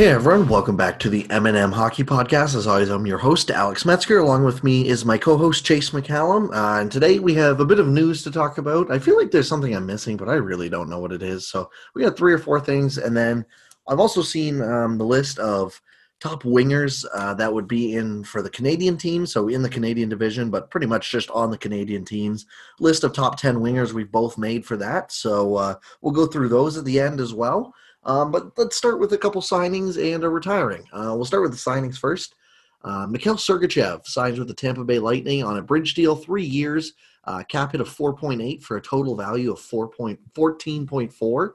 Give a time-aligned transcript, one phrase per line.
[0.00, 2.56] Hey everyone, welcome back to the M&M Hockey Podcast.
[2.56, 4.16] As always, I'm your host, Alex Metzger.
[4.16, 6.48] Along with me is my co-host, Chase McCallum.
[6.54, 8.90] Uh, and today we have a bit of news to talk about.
[8.90, 11.48] I feel like there's something I'm missing, but I really don't know what it is.
[11.48, 12.96] So we got three or four things.
[12.96, 13.44] And then
[13.88, 15.78] I've also seen um, the list of
[16.18, 19.26] top wingers uh, that would be in for the Canadian team.
[19.26, 22.46] So in the Canadian division, but pretty much just on the Canadian teams.
[22.78, 25.12] List of top 10 wingers we've both made for that.
[25.12, 27.74] So uh, we'll go through those at the end as well.
[28.04, 30.84] Um, but let's start with a couple signings and a retiring.
[30.92, 32.34] Uh, we'll start with the signings first.
[32.82, 36.94] Uh, Mikhail Sergachev signs with the Tampa Bay Lightning on a bridge deal, three years,
[37.24, 41.50] uh, cap hit of 4.8 for a total value of 4.14.4.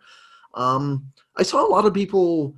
[0.54, 2.56] Um, I saw a lot of people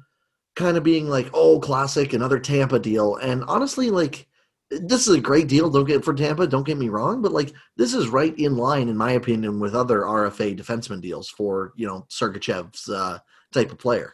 [0.55, 4.27] kind of being like, "Oh, classic, another Tampa deal," and honestly, like
[4.69, 5.69] this is a great deal.
[5.69, 6.45] Don't get for Tampa.
[6.45, 9.75] Don't get me wrong, but like this is right in line, in my opinion, with
[9.75, 13.19] other RFA defenseman deals for you know Sergachev's uh,
[13.53, 14.13] type of player.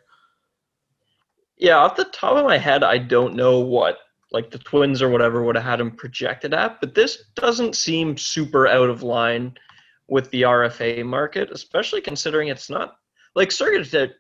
[1.58, 3.98] Yeah, off the top of my head, I don't know what
[4.32, 8.18] like the Twins or whatever would have had him projected at, but this doesn't seem
[8.18, 9.54] super out of line
[10.08, 12.96] with the RFA market, especially considering it's not
[13.36, 14.12] like Sergachev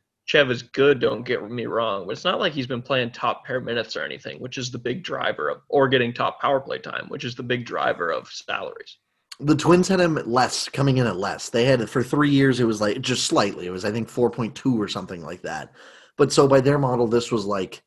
[0.51, 0.99] is good.
[0.99, 4.03] Don't get me wrong, but it's not like he's been playing top pair minutes or
[4.03, 7.35] anything, which is the big driver of, or getting top power play time, which is
[7.35, 8.97] the big driver of salaries
[9.39, 11.49] the Twins had him less, coming in at less.
[11.49, 12.59] They had it for three years.
[12.59, 13.65] It was like just slightly.
[13.65, 15.71] It was I think four point two or something like that.
[16.17, 17.81] But so by their model, this was like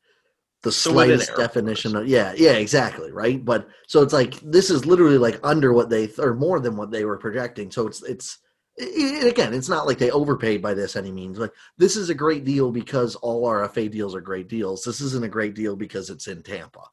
[0.63, 3.43] the slightest definition of yeah, yeah, exactly, right.
[3.43, 6.91] But so it's like this is literally like under what they or more than what
[6.91, 7.71] they were projecting.
[7.71, 8.39] So it's it's
[8.75, 11.39] it, again, it's not like they overpaid by this any means.
[11.39, 14.83] Like this is a great deal because all RFA deals are great deals.
[14.83, 16.83] This isn't a great deal because it's in Tampa.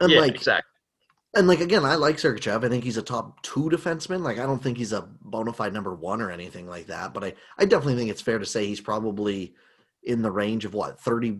[0.00, 0.67] And yeah, like exactly
[1.36, 2.64] and like again, I like Sergachev.
[2.64, 4.22] I think he's a top two defenseman.
[4.22, 7.12] Like I don't think he's a bona fide number one or anything like that.
[7.12, 9.54] But I, I definitely think it's fair to say he's probably
[10.02, 11.38] in the range of what thirty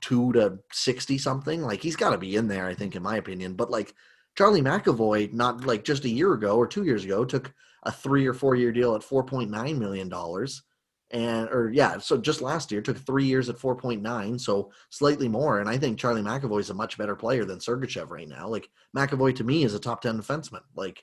[0.00, 1.62] two to sixty something.
[1.62, 2.66] Like he's got to be in there.
[2.66, 3.54] I think, in my opinion.
[3.54, 3.94] But like
[4.36, 7.52] Charlie McAvoy, not like just a year ago or two years ago, took
[7.84, 10.62] a three or four year deal at four point nine million dollars
[11.10, 15.58] and or yeah, so just last year took three years at 4.9, so slightly more.
[15.58, 18.46] And I think Charlie McAvoy is a much better player than Sergachev right now.
[18.46, 20.62] Like McAvoy to me is a top 10 defenseman.
[20.76, 21.02] Like,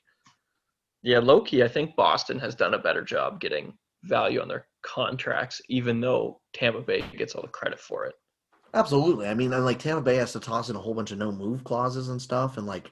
[1.03, 3.73] yeah, Loki, I think Boston has done a better job getting
[4.03, 8.15] value on their contracts, even though Tampa Bay gets all the credit for it.
[8.73, 9.27] Absolutely.
[9.27, 11.31] I mean, and like Tampa Bay has to toss in a whole bunch of no
[11.33, 12.91] move clauses and stuff, and like,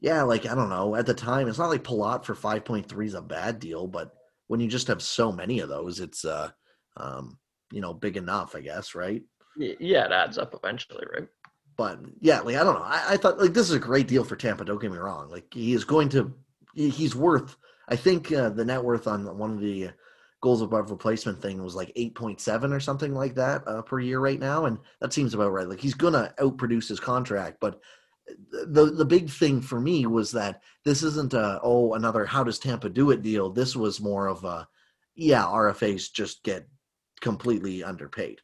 [0.00, 0.96] yeah, like I don't know.
[0.96, 4.14] At the time, it's not like Palat for 5.3 is a bad deal, but
[4.54, 6.48] when you just have so many of those, it's uh,
[6.96, 7.36] um,
[7.72, 9.20] you know, big enough, I guess, right?
[9.56, 11.26] Yeah, it adds up eventually, right?
[11.76, 12.84] But yeah, like I don't know.
[12.84, 14.64] I, I thought like this is a great deal for Tampa.
[14.64, 15.28] Don't get me wrong.
[15.28, 16.32] Like he is going to,
[16.72, 17.56] he's worth.
[17.88, 19.90] I think uh, the net worth on one of the
[20.40, 24.38] goals above replacement thing was like 8.7 or something like that uh, per year right
[24.38, 27.80] now and that seems about right like he's gonna outproduce his contract but
[28.26, 32.58] the the big thing for me was that this isn't a oh another how does
[32.58, 33.50] Tampa do it deal.
[33.50, 34.66] This was more of a
[35.14, 36.66] yeah RFAs just get
[37.20, 38.40] completely underpaid.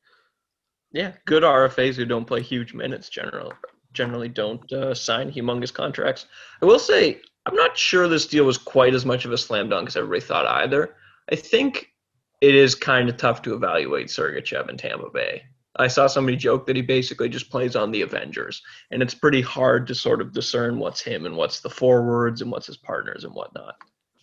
[0.93, 3.55] Yeah, good RFAs who don't play huge minutes generally
[3.93, 6.27] generally don't uh, sign humongous contracts.
[6.63, 9.69] I will say I'm not sure this deal was quite as much of a slam
[9.69, 10.95] dunk as everybody thought either.
[11.31, 11.93] I think
[12.41, 15.43] it is kind of tough to evaluate Sergachev in Tampa Bay.
[15.77, 18.61] I saw somebody joke that he basically just plays on the Avengers,
[18.91, 22.51] and it's pretty hard to sort of discern what's him and what's the forwards and
[22.51, 23.77] what's his partners and whatnot.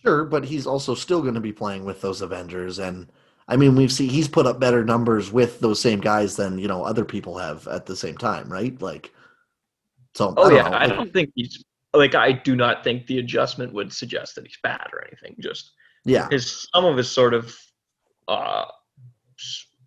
[0.04, 3.10] Sure, but he's also still going to be playing with those Avengers, and
[3.48, 6.68] I mean we've seen he's put up better numbers with those same guys than you
[6.68, 8.80] know other people have at the same time, right?
[8.80, 9.12] Like,
[10.14, 10.76] so oh I yeah, know.
[10.76, 14.58] I don't think he's like I do not think the adjustment would suggest that he's
[14.62, 15.34] bad or anything.
[15.40, 15.72] Just
[16.04, 17.56] yeah, his some of his sort of
[18.28, 18.66] uh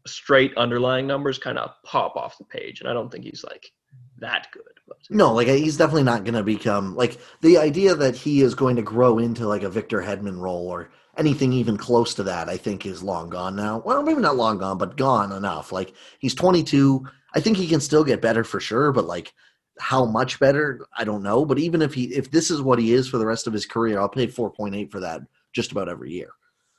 [0.06, 3.71] straight underlying numbers kind of pop off the page, and I don't think he's like
[4.18, 4.63] that good.
[4.88, 4.98] But.
[5.09, 8.75] No, like he's definitely not going to become like the idea that he is going
[8.75, 12.50] to grow into like a Victor Hedman role or anything even close to that.
[12.50, 13.81] I think is long gone now.
[13.86, 15.71] Well, maybe not long gone, but gone enough.
[15.71, 17.06] Like he's 22.
[17.33, 19.33] I think he can still get better for sure, but like
[19.80, 21.45] how much better, I don't know.
[21.45, 23.65] But even if he if this is what he is for the rest of his
[23.65, 25.21] career, I'll pay 4.8 for that
[25.53, 26.31] just about every year.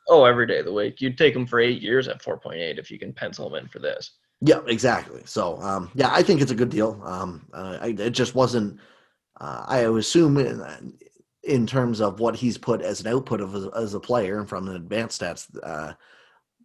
[0.09, 1.01] Oh, every day of the week.
[1.01, 3.79] You'd take him for eight years at 4.8 if you can pencil him in for
[3.79, 4.13] this.
[4.41, 5.23] Yeah, exactly.
[5.25, 7.01] So, um, yeah, I think it's a good deal.
[7.05, 8.81] Um, uh, I, it just wasn't.
[9.41, 10.99] Uh, I assume in,
[11.45, 14.69] in, terms of what he's put as an output of as a player and from
[14.69, 15.95] an advanced stats uh,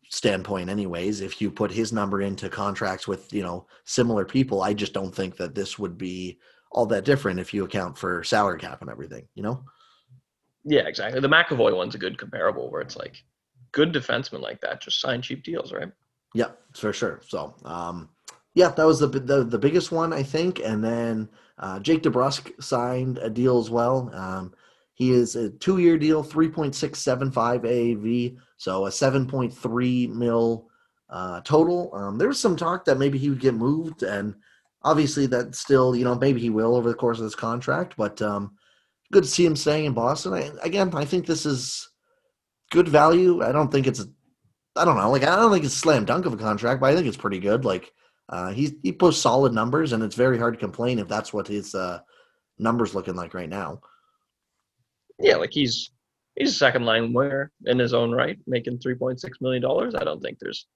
[0.10, 1.22] standpoint, anyways.
[1.22, 5.14] If you put his number into contracts with you know similar people, I just don't
[5.14, 6.40] think that this would be
[6.72, 9.28] all that different if you account for salary cap and everything.
[9.36, 9.64] You know.
[10.70, 11.22] Yeah, exactly.
[11.22, 13.24] The McAvoy one's a good comparable where it's like
[13.72, 15.92] good defensemen like that just sign cheap deals, right?
[16.36, 17.22] Yeah, for sure.
[17.26, 18.10] So, um,
[18.54, 20.60] Yeah, that was the the, the biggest one, I think.
[20.60, 24.12] And then uh, Jake DeBrusk signed a deal as well.
[24.14, 24.54] Um,
[24.94, 30.68] he is a two year deal, 3.675 AAV, so a 7.3 mil
[31.10, 31.96] uh, total.
[31.96, 34.36] Um, there was some talk that maybe he would get moved, and
[34.84, 38.22] obviously that still, you know, maybe he will over the course of this contract, but
[38.22, 38.58] um,
[39.12, 40.34] good to see him staying in Boston.
[40.34, 41.90] I, again, I think this is
[42.72, 43.42] good value.
[43.44, 44.06] I don't think it's,
[44.76, 46.92] I don't know, like I don't think it's a slam dunk of a contract, but
[46.92, 47.66] I think it's pretty good.
[47.66, 47.92] Like
[48.30, 51.48] uh, he he posts solid numbers, and it's very hard to complain if that's what
[51.48, 52.00] his uh,
[52.60, 53.80] numbers looking like right now.
[55.20, 55.92] Yeah, like he's
[56.36, 59.96] he's a second line winger in his own right, making three point six million dollars.
[59.96, 60.68] I don't think there's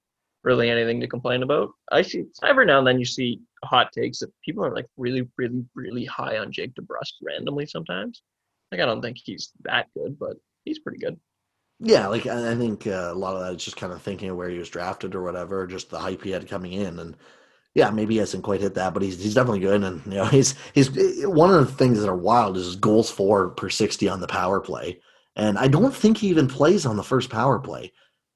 [0.44, 1.69] really anything to complain about.
[1.92, 5.27] I see every now and then you see hot takes that people are like really,
[5.37, 8.23] really, really high on Jake DeBrusk randomly sometimes.
[8.71, 11.19] Like I don't think he's that good, but he's pretty good.
[11.79, 14.37] Yeah, like I think uh, a lot of that is just kind of thinking of
[14.37, 17.17] where he was drafted or whatever, just the hype he had coming in, and
[17.73, 19.83] yeah, maybe he hasn't quite hit that, but he's he's definitely good.
[19.83, 20.91] And you know, he's he's
[21.25, 24.59] one of the things that are wild is goals for per sixty on the power
[24.59, 25.01] play,
[25.35, 27.91] and I don't think he even plays on the first power play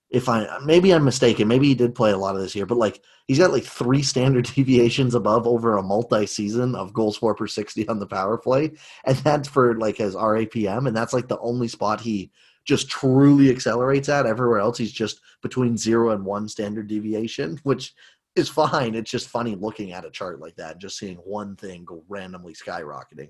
[0.09, 2.77] if I maybe I'm mistaken, maybe he did play a lot of this year, but
[2.77, 7.33] like he's got like three standard deviations above over a multi season of goals for
[7.35, 8.71] per sixty on the power play,
[9.05, 12.31] and that's for like his RAPM, and that's like the only spot he
[12.65, 14.25] just truly accelerates at.
[14.25, 17.93] Everywhere else, he's just between zero and one standard deviation, which
[18.35, 18.95] is fine.
[18.95, 22.53] It's just funny looking at a chart like that, just seeing one thing go randomly
[22.53, 23.29] skyrocketing.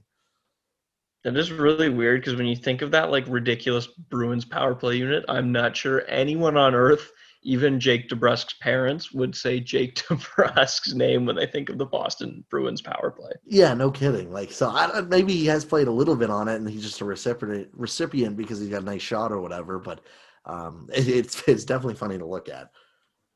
[1.25, 4.98] That is really weird because when you think of that like ridiculous Bruins power play
[4.98, 7.12] unit, I'm not sure anyone on earth,
[7.42, 12.45] even Jake DeBrusk's parents, would say Jake DeBrusk's name when they think of the Boston
[12.51, 13.31] Bruins power play.
[13.44, 14.31] Yeah, no kidding.
[14.31, 17.01] Like, so I, maybe he has played a little bit on it, and he's just
[17.01, 19.80] a recipient recipient because he's got a nice shot or whatever.
[19.80, 20.01] But
[20.45, 22.69] um, it, it's it's definitely funny to look at.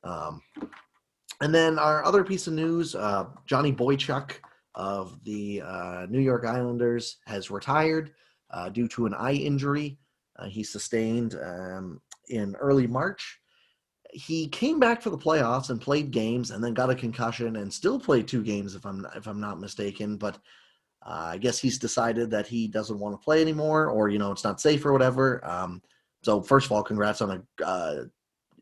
[0.03, 0.44] Um,
[1.42, 4.33] and then our other piece of news: uh, Johnny Boychuk
[4.80, 8.14] of the uh, New York Islanders has retired
[8.50, 10.00] uh, due to an eye injury
[10.40, 13.40] uh, he sustained um, in early March.
[14.12, 17.72] He came back for the playoffs and played games, and then got a concussion and
[17.72, 20.18] still played two games, if I'm if I'm not mistaken.
[20.18, 20.36] But
[21.06, 24.31] uh, I guess he's decided that he doesn't want to play anymore, or you know,
[24.31, 25.46] it's not safe or whatever.
[25.46, 25.81] Um,
[26.24, 28.04] so first of all, congrats on a, uh,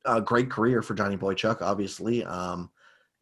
[0.06, 1.62] a great career for Johnny Boychuk.
[1.62, 2.70] Obviously, um,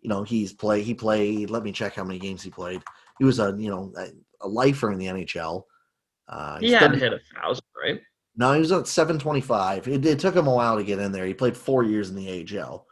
[0.06, 2.84] you know he's play he played let me check how many games he played.
[3.18, 4.10] He was a you know a,
[4.42, 5.64] a lifer in the nhl
[6.28, 8.00] uh, he hadn't hit a thousand right?
[8.36, 11.26] No he was at 725 it, it, took him a while to get in there.
[11.26, 12.86] He played four years in the ahl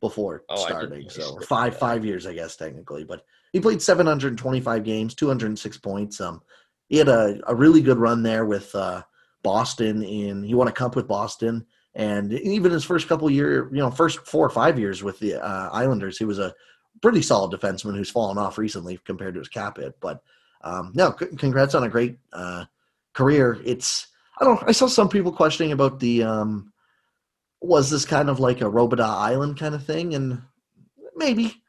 [0.00, 3.22] before oh, starting so five five years i guess technically but
[3.52, 6.18] he played 725 games 206 points.
[6.18, 6.40] Um
[6.88, 9.02] he had a, a really good run there with uh
[9.42, 13.78] boston in he won a cup with boston and even his first couple year, you
[13.78, 16.54] know, first four or five years with the uh, Islanders, he was a
[17.00, 19.94] pretty solid defenseman who's fallen off recently compared to his cap hit.
[20.00, 20.22] But
[20.62, 22.64] um, no, c- congrats on a great uh,
[23.12, 23.60] career.
[23.64, 24.08] It's
[24.40, 24.62] I don't.
[24.66, 26.72] I saw some people questioning about the um,
[27.60, 30.42] was this kind of like a Robidas Island kind of thing, and
[31.14, 31.62] maybe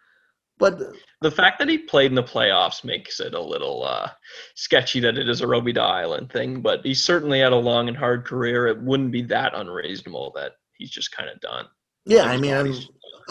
[0.58, 0.79] but
[1.22, 4.10] the fact that he played in the playoffs makes it a little uh,
[4.55, 6.62] sketchy that it is a Robidas Island thing.
[6.62, 8.67] But he certainly had a long and hard career.
[8.67, 11.65] It wouldn't be that unreasonable that he's just kind of done.
[12.05, 12.74] Yeah, I mean, I'm,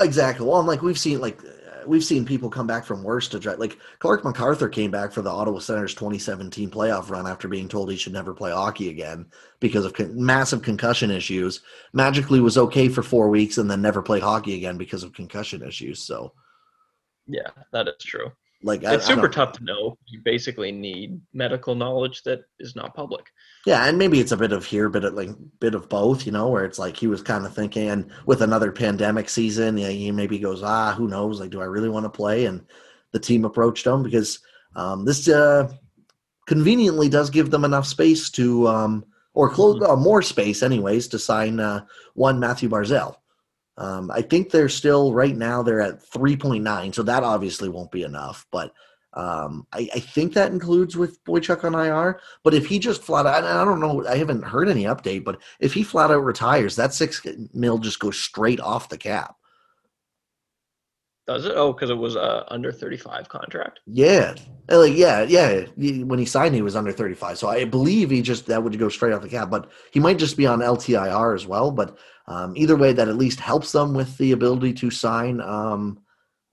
[0.00, 0.46] exactly.
[0.46, 1.40] Well, like we've seen, like
[1.86, 3.54] we've seen people come back from worse to try.
[3.54, 7.90] Like Clarke MacArthur came back for the Ottawa Senators 2017 playoff run after being told
[7.90, 9.26] he should never play hockey again
[9.60, 11.60] because of con- massive concussion issues.
[11.92, 15.62] Magically was okay for four weeks and then never played hockey again because of concussion
[15.62, 16.00] issues.
[16.00, 16.32] So
[17.26, 18.30] yeah, that is true.
[18.62, 19.98] Like it's I, super I tough to know.
[20.06, 23.26] You basically need medical knowledge that is not public.
[23.66, 25.28] Yeah, and maybe it's a bit of here, of like
[25.60, 28.40] bit of both, you know, where it's like he was kind of thinking and with
[28.40, 31.40] another pandemic season, yeah, he maybe goes, ah, who knows?
[31.40, 32.46] Like, do I really want to play?
[32.46, 32.64] And
[33.12, 34.40] the team approached him because
[34.76, 35.70] um, this uh,
[36.46, 39.04] conveniently does give them enough space to, um,
[39.34, 39.92] or close mm-hmm.
[39.92, 43.16] uh, more space, anyways, to sign uh, one Mathew Barzal.
[43.76, 48.02] Um, I think they're still right now they're at 3.9, so that obviously won't be
[48.02, 48.46] enough.
[48.52, 48.72] But
[49.14, 52.20] um, I, I, think that includes with Boychuk on IR.
[52.42, 55.24] But if he just flat out, I don't know, I haven't heard any update.
[55.24, 59.36] But if he flat out retires, that six mil just goes straight off the cap.
[61.26, 61.52] Does it?
[61.54, 63.80] Oh, because it was a under thirty five contract.
[63.86, 64.34] Yeah,
[64.68, 65.64] like yeah, yeah.
[65.76, 67.38] When he signed, he was under thirty five.
[67.38, 69.48] So I believe he just that would go straight off the cap.
[69.48, 71.70] But he might just be on LTIR as well.
[71.70, 76.00] But um, either way, that at least helps them with the ability to sign um,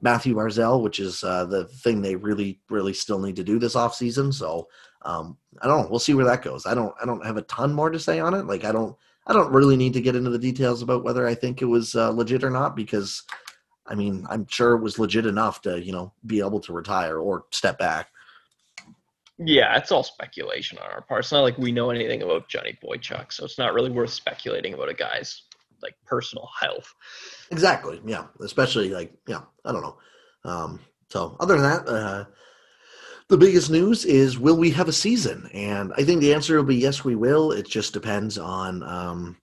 [0.01, 3.75] Mathew Barzal, which is uh, the thing they really, really still need to do this
[3.75, 4.33] offseason.
[4.33, 4.67] So
[5.03, 5.87] um, I don't know.
[5.89, 6.65] We'll see where that goes.
[6.65, 6.93] I don't.
[7.01, 8.45] I don't have a ton more to say on it.
[8.45, 8.95] Like I don't.
[9.27, 11.95] I don't really need to get into the details about whether I think it was
[11.95, 13.23] uh, legit or not because
[13.91, 17.17] I mean, I'm sure it was legit enough to, you know, be able to retire
[17.17, 18.07] or step back.
[19.37, 21.25] Yeah, it's all speculation on our part.
[21.25, 24.75] It's not like we know anything about Johnny Boychuk, so it's not really worth speculating
[24.75, 25.43] about a guy's
[25.81, 26.93] like personal health.
[27.51, 28.01] Exactly.
[28.05, 28.25] Yeah.
[28.41, 29.97] Especially like, yeah, I don't know.
[30.43, 32.25] Um, so other than that, uh,
[33.27, 35.50] the biggest news is will we have a season?
[35.53, 37.51] And I think the answer will be yes, we will.
[37.51, 39.38] It just depends on um,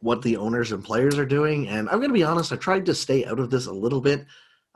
[0.00, 1.68] what the owners and players are doing.
[1.68, 4.00] And I'm going to be honest, I tried to stay out of this a little
[4.00, 4.24] bit.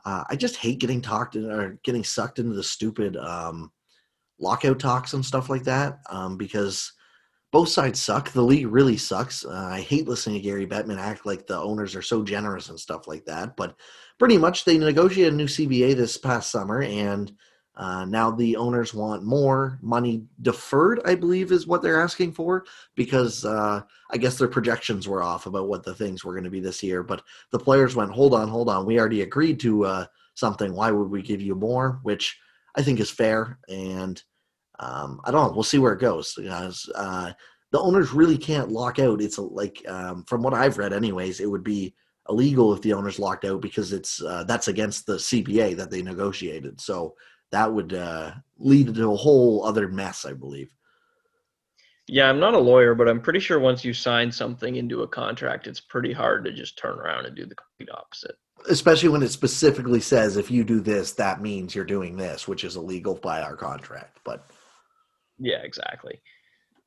[0.05, 3.71] Uh, I just hate getting talked in, or getting sucked into the stupid um,
[4.39, 6.93] lockout talks and stuff like that um, because
[7.51, 8.31] both sides suck.
[8.31, 9.43] The league really sucks.
[9.43, 12.79] Uh, I hate listening to Gary Bettman act like the owners are so generous and
[12.79, 13.55] stuff like that.
[13.55, 13.75] But
[14.19, 17.31] pretty much, they negotiated a new CBA this past summer, and
[17.75, 21.01] uh, now the owners want more money deferred.
[21.05, 22.65] I believe is what they're asking for
[22.95, 26.49] because uh, I guess their projections were off about what the things were going to
[26.51, 27.01] be this year.
[27.01, 28.85] But the players went, "Hold on, hold on.
[28.85, 30.73] We already agreed to uh, something.
[30.73, 32.37] Why would we give you more?" Which
[32.75, 34.21] I think is fair and
[34.79, 35.53] um, I don't know.
[35.53, 36.37] We'll see where it goes.
[36.95, 37.31] Uh,
[37.71, 39.21] the owners really can't lock out.
[39.21, 41.93] It's a, like um, from what I've read, anyways, it would be
[42.29, 46.01] illegal if the owners locked out because it's uh, that's against the CBA that they
[46.01, 46.79] negotiated.
[46.79, 47.15] So
[47.51, 50.73] that would uh, lead to a whole other mess, I believe.
[52.07, 55.07] Yeah, I'm not a lawyer, but I'm pretty sure once you sign something into a
[55.07, 58.35] contract, it's pretty hard to just turn around and do the complete opposite.
[58.67, 62.63] Especially when it specifically says if you do this, that means you're doing this, which
[62.63, 64.19] is illegal by our contract.
[64.25, 64.47] But
[65.39, 66.21] yeah, exactly.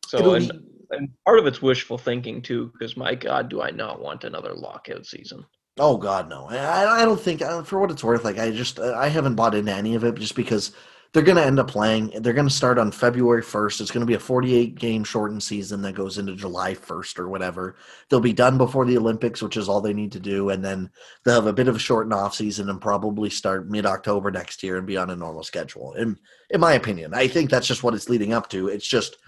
[0.06, 0.50] So and,
[0.90, 4.54] and part of it's wishful thinking too, because my God, do I not want another
[4.54, 5.44] lockout season?
[5.78, 6.46] Oh God, no.
[6.48, 8.24] I, I don't think uh, for what it's worth.
[8.24, 10.72] Like I just uh, I haven't bought into any of it just because
[11.12, 12.10] they're going to end up playing.
[12.20, 13.82] They're going to start on February 1st.
[13.82, 17.28] It's going to be a 48 game shortened season that goes into July 1st or
[17.28, 17.76] whatever.
[18.08, 20.48] They'll be done before the Olympics, which is all they need to do.
[20.48, 20.90] And then
[21.24, 24.62] they'll have a bit of a shortened off season and probably start mid October next
[24.62, 25.92] year and be on a normal schedule.
[25.94, 28.68] In, in my opinion, I think that's just what it's leading up to.
[28.68, 29.18] It's just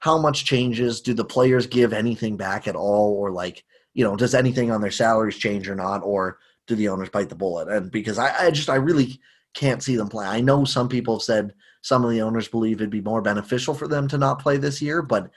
[0.00, 1.00] how much changes?
[1.00, 3.14] Do the players give anything back at all?
[3.14, 3.64] Or like,
[3.94, 6.02] you know, does anything on their salaries change or not?
[6.02, 7.68] Or do the owners bite the bullet?
[7.68, 9.20] And because I, I just, I really,
[9.54, 10.26] can't see them play.
[10.26, 13.74] I know some people have said some of the owners believe it'd be more beneficial
[13.74, 15.30] for them to not play this year, but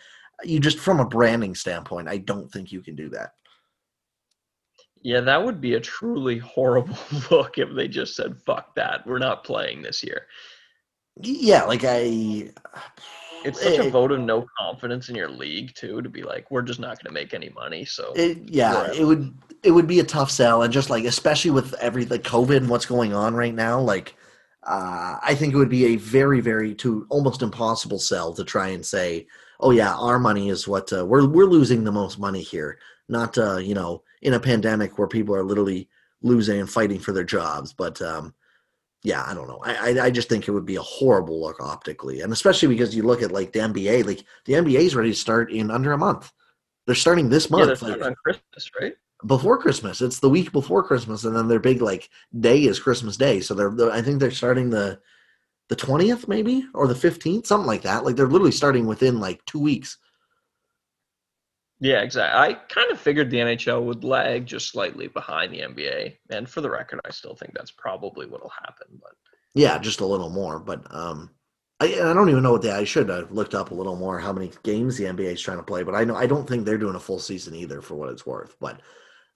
[0.43, 3.31] you just from a branding standpoint, I don't think you can do that.
[5.03, 6.97] Yeah, that would be a truly horrible
[7.31, 10.27] look if they just said "fuck that, we're not playing this year."
[11.21, 12.51] Yeah, like I.
[13.43, 16.49] It's such it, a vote of no confidence in your league too to be like,
[16.51, 17.85] we're just not going to make any money.
[17.85, 19.01] So it, yeah, whatever.
[19.01, 19.33] it would
[19.63, 22.69] it would be a tough sell, and just like especially with every like COVID and
[22.69, 24.15] what's going on right now, like
[24.63, 28.69] uh, I think it would be a very very to almost impossible sell to try
[28.69, 29.27] and say,
[29.59, 32.79] oh yeah, our money is what uh, we're we're losing the most money here,
[33.09, 35.89] not uh, you know in a pandemic where people are literally
[36.21, 38.33] losing and fighting for their jobs, but um,
[39.03, 39.59] yeah, I don't know.
[39.63, 43.03] I, I just think it would be a horrible look optically, and especially because you
[43.03, 44.05] look at like the NBA.
[44.05, 46.31] Like the NBA is ready to start in under a month.
[46.85, 47.69] They're starting this month.
[47.69, 48.93] Yeah, they're like, on Christmas, right?
[49.25, 53.17] Before Christmas, it's the week before Christmas, and then their big like day is Christmas
[53.17, 53.39] Day.
[53.39, 54.99] So they're, they're I think they're starting the
[55.69, 58.05] the twentieth maybe or the fifteenth, something like that.
[58.05, 59.97] Like they're literally starting within like two weeks.
[61.81, 62.39] Yeah, exactly.
[62.39, 66.61] I kind of figured the NHL would lag just slightly behind the NBA, and for
[66.61, 68.99] the record, I still think that's probably what'll happen.
[69.01, 69.13] But
[69.55, 70.59] yeah, just a little more.
[70.59, 71.31] But um,
[71.79, 72.69] I, I don't even know what they.
[72.69, 75.57] I should have looked up a little more how many games the NBA is trying
[75.57, 75.81] to play.
[75.81, 78.27] But I know I don't think they're doing a full season either, for what it's
[78.27, 78.55] worth.
[78.59, 78.79] But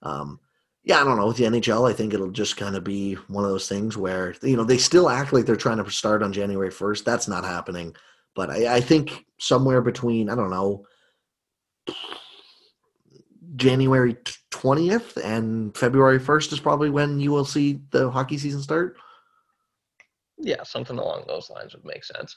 [0.02, 0.38] um,
[0.84, 1.90] yeah, I don't know with the NHL.
[1.90, 4.78] I think it'll just kind of be one of those things where you know they
[4.78, 7.04] still act like they're trying to start on January first.
[7.04, 7.96] That's not happening.
[8.36, 10.86] But I, I think somewhere between I don't know
[13.56, 14.16] January
[14.52, 18.96] 20th and February 1st is probably when you will see the hockey season start.
[20.38, 22.36] Yeah, something along those lines would make sense.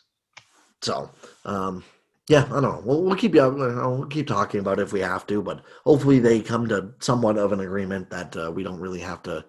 [0.82, 1.12] So,
[1.46, 1.84] um,
[2.30, 2.82] yeah, I don't know.
[2.86, 3.42] We'll, we'll keep you.
[3.42, 3.56] up.
[3.56, 7.38] We'll keep talking about it if we have to, but hopefully they come to somewhat
[7.38, 9.44] of an agreement that uh, we don't really have to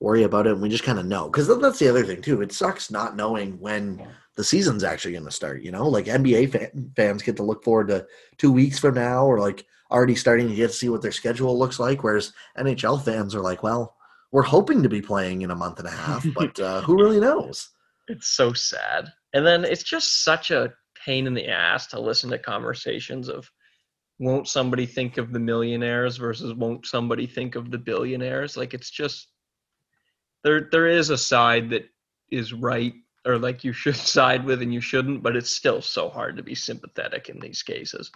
[0.00, 1.28] worry about it, and we just kind of know.
[1.28, 2.42] Because that's the other thing too.
[2.42, 5.62] It sucks not knowing when the season's actually going to start.
[5.62, 9.24] You know, like NBA fan, fans get to look forward to two weeks from now,
[9.24, 12.02] or like already starting to get to see what their schedule looks like.
[12.02, 13.94] Whereas NHL fans are like, well,
[14.32, 17.20] we're hoping to be playing in a month and a half, but uh, who really
[17.20, 17.70] knows?
[18.08, 19.12] It's so sad.
[19.32, 20.72] And then it's just such a
[21.04, 23.50] pain in the ass to listen to conversations of
[24.18, 28.56] won't somebody think of the millionaires versus won't somebody think of the billionaires?
[28.56, 29.28] Like it's just
[30.42, 31.88] there there is a side that
[32.30, 32.94] is right
[33.26, 36.42] or like you should side with and you shouldn't, but it's still so hard to
[36.42, 38.10] be sympathetic in these cases.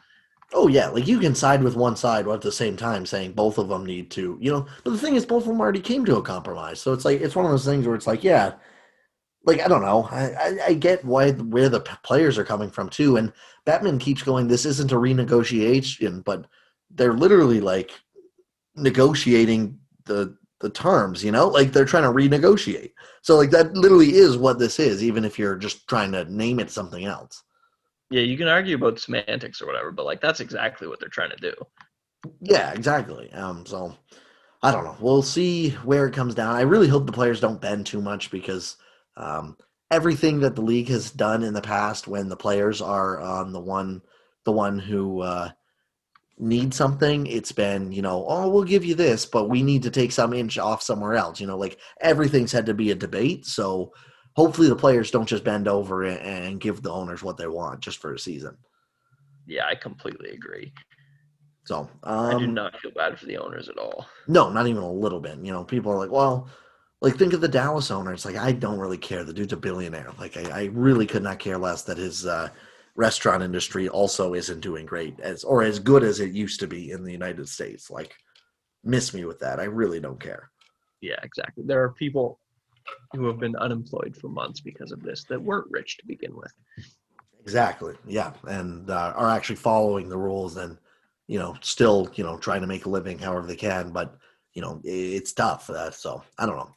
[0.54, 3.32] Oh yeah, like you can side with one side while at the same time saying
[3.32, 4.66] both of them need to, you know.
[4.82, 7.20] But the thing is, both of them already came to a compromise, so it's like
[7.20, 8.54] it's one of those things where it's like, yeah,
[9.44, 12.88] like I don't know, I I, I get why where the players are coming from
[12.88, 13.32] too, and
[13.66, 14.48] Bettman keeps going.
[14.48, 16.46] This isn't a renegotiation, but
[16.90, 17.92] they're literally like
[18.76, 22.92] negotiating the the terms, you know, like they're trying to renegotiate.
[23.22, 26.58] So like that literally is what this is, even if you're just trying to name
[26.58, 27.44] it something else.
[28.10, 31.30] Yeah, you can argue about semantics or whatever, but like that's exactly what they're trying
[31.30, 31.54] to do.
[32.40, 33.30] Yeah, exactly.
[33.32, 33.96] Um, so
[34.62, 34.96] I don't know.
[35.00, 36.56] We'll see where it comes down.
[36.56, 38.76] I really hope the players don't bend too much because
[39.16, 39.56] um,
[39.90, 43.60] everything that the league has done in the past, when the players are on the
[43.60, 44.02] one,
[44.44, 45.50] the one who uh,
[46.38, 49.90] need something, it's been you know, oh, we'll give you this, but we need to
[49.90, 51.40] take some inch off somewhere else.
[51.40, 53.44] You know, like everything's had to be a debate.
[53.44, 53.92] So
[54.38, 57.98] hopefully the players don't just bend over and give the owners what they want just
[57.98, 58.56] for a season.
[59.48, 60.72] Yeah, I completely agree.
[61.64, 64.06] So um, I do um, not feel bad for the owners at all.
[64.28, 65.40] No, not even a little bit.
[65.40, 66.48] You know, people are like, well,
[67.00, 68.12] like think of the Dallas owner.
[68.12, 69.24] It's like I don't really care.
[69.24, 70.12] The dude's a billionaire.
[70.20, 72.50] Like I, I really could not care less that his uh,
[72.94, 76.92] restaurant industry also isn't doing great as or as good as it used to be
[76.92, 77.90] in the United States.
[77.90, 78.14] Like
[78.84, 79.58] miss me with that.
[79.58, 80.48] I really don't care.
[81.00, 81.64] Yeah, exactly.
[81.66, 82.38] There are people
[83.12, 86.52] who have been unemployed for months because of this that weren't rich to begin with.
[87.40, 87.94] Exactly.
[88.06, 90.76] Yeah, and uh, are actually following the rules and
[91.26, 94.16] you know still you know trying to make a living however they can, but
[94.54, 95.70] you know it's tough.
[95.70, 96.74] Uh, so I don't know.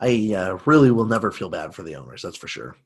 [0.00, 2.22] I uh, really will never feel bad for the owners.
[2.22, 2.76] That's for sure.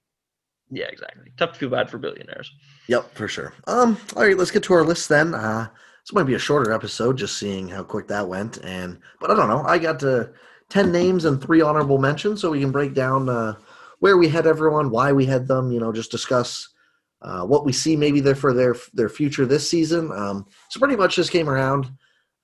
[0.70, 1.32] Yeah, exactly.
[1.36, 2.50] Tough to feel bad for billionaires.
[2.88, 3.54] Yep, for sure.
[3.66, 5.34] Um, all right, let's get to our list then.
[5.34, 5.68] Uh,
[6.04, 8.58] this might be a shorter episode, just seeing how quick that went.
[8.64, 9.62] And but I don't know.
[9.62, 10.32] I got to
[10.70, 13.54] 10 names and three honorable mentions so we can break down uh,
[14.00, 16.68] where we had everyone, why we had them, you know, just discuss
[17.22, 20.12] uh, what we see maybe there for their their future this season.
[20.12, 21.90] Um, so pretty much just came around.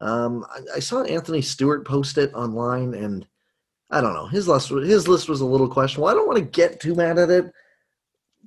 [0.01, 3.27] Um, I, I, saw Anthony Stewart post it online, and
[3.91, 4.71] I don't know his list.
[4.71, 6.09] His list was a little questionable.
[6.09, 7.53] I don't want to get too mad at it,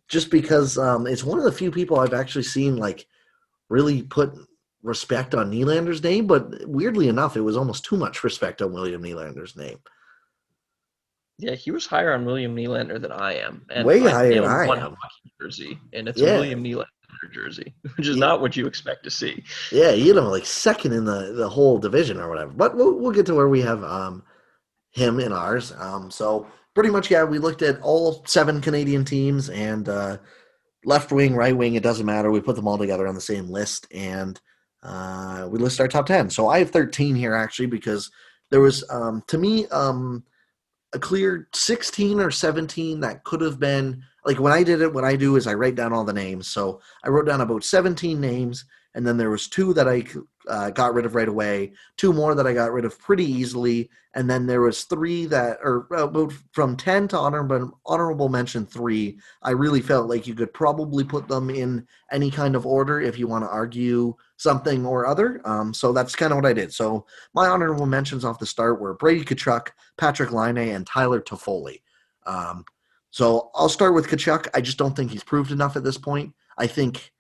[0.09, 3.07] just because um, it's one of the few people I've actually seen like
[3.69, 4.33] really put
[4.85, 9.01] respect on Nylander's name, but weirdly enough, it was almost too much respect on William
[9.01, 9.79] Nylander's name.
[11.37, 14.65] Yeah, he was higher on William Nylander than I am, and way higher than I
[14.67, 14.95] am.
[15.41, 16.35] Jersey, and it's yeah.
[16.35, 16.85] William Nylander
[17.33, 18.21] jersey, which is yeah.
[18.21, 19.43] not what you expect to see.
[19.71, 22.51] Yeah, you know, like second in the the whole division or whatever.
[22.51, 24.23] But we'll we'll get to where we have um
[24.91, 25.73] him in ours.
[25.77, 30.17] Um, so pretty much, yeah, we looked at all seven Canadian teams and uh,
[30.85, 31.75] left wing, right wing.
[31.75, 32.31] It doesn't matter.
[32.31, 34.39] We put them all together on the same list and
[34.85, 36.29] uh, we list our top 10.
[36.29, 38.11] So I have 13 here actually because
[38.51, 40.23] there was, um, to me, um,
[40.93, 45.03] a clear 16 or 17 that could have been like when I did it, what
[45.03, 46.47] I do is I write down all the names.
[46.47, 50.03] So I wrote down about 17 names and then there was two that I
[50.47, 53.89] uh, got rid of right away, two more that I got rid of pretty easily,
[54.13, 59.19] and then there was three that, or about from ten to honorable honorable mention three.
[59.41, 63.19] I really felt like you could probably put them in any kind of order if
[63.19, 65.41] you want to argue something or other.
[65.45, 66.73] Um, so that's kind of what I did.
[66.73, 71.81] So my honorable mentions off the start were Brady Tkachuk, Patrick Laine, and Tyler Toffoli.
[72.25, 72.65] Um,
[73.11, 74.47] so I'll start with Tkachuk.
[74.53, 76.33] I just don't think he's proved enough at this point.
[76.57, 77.11] I think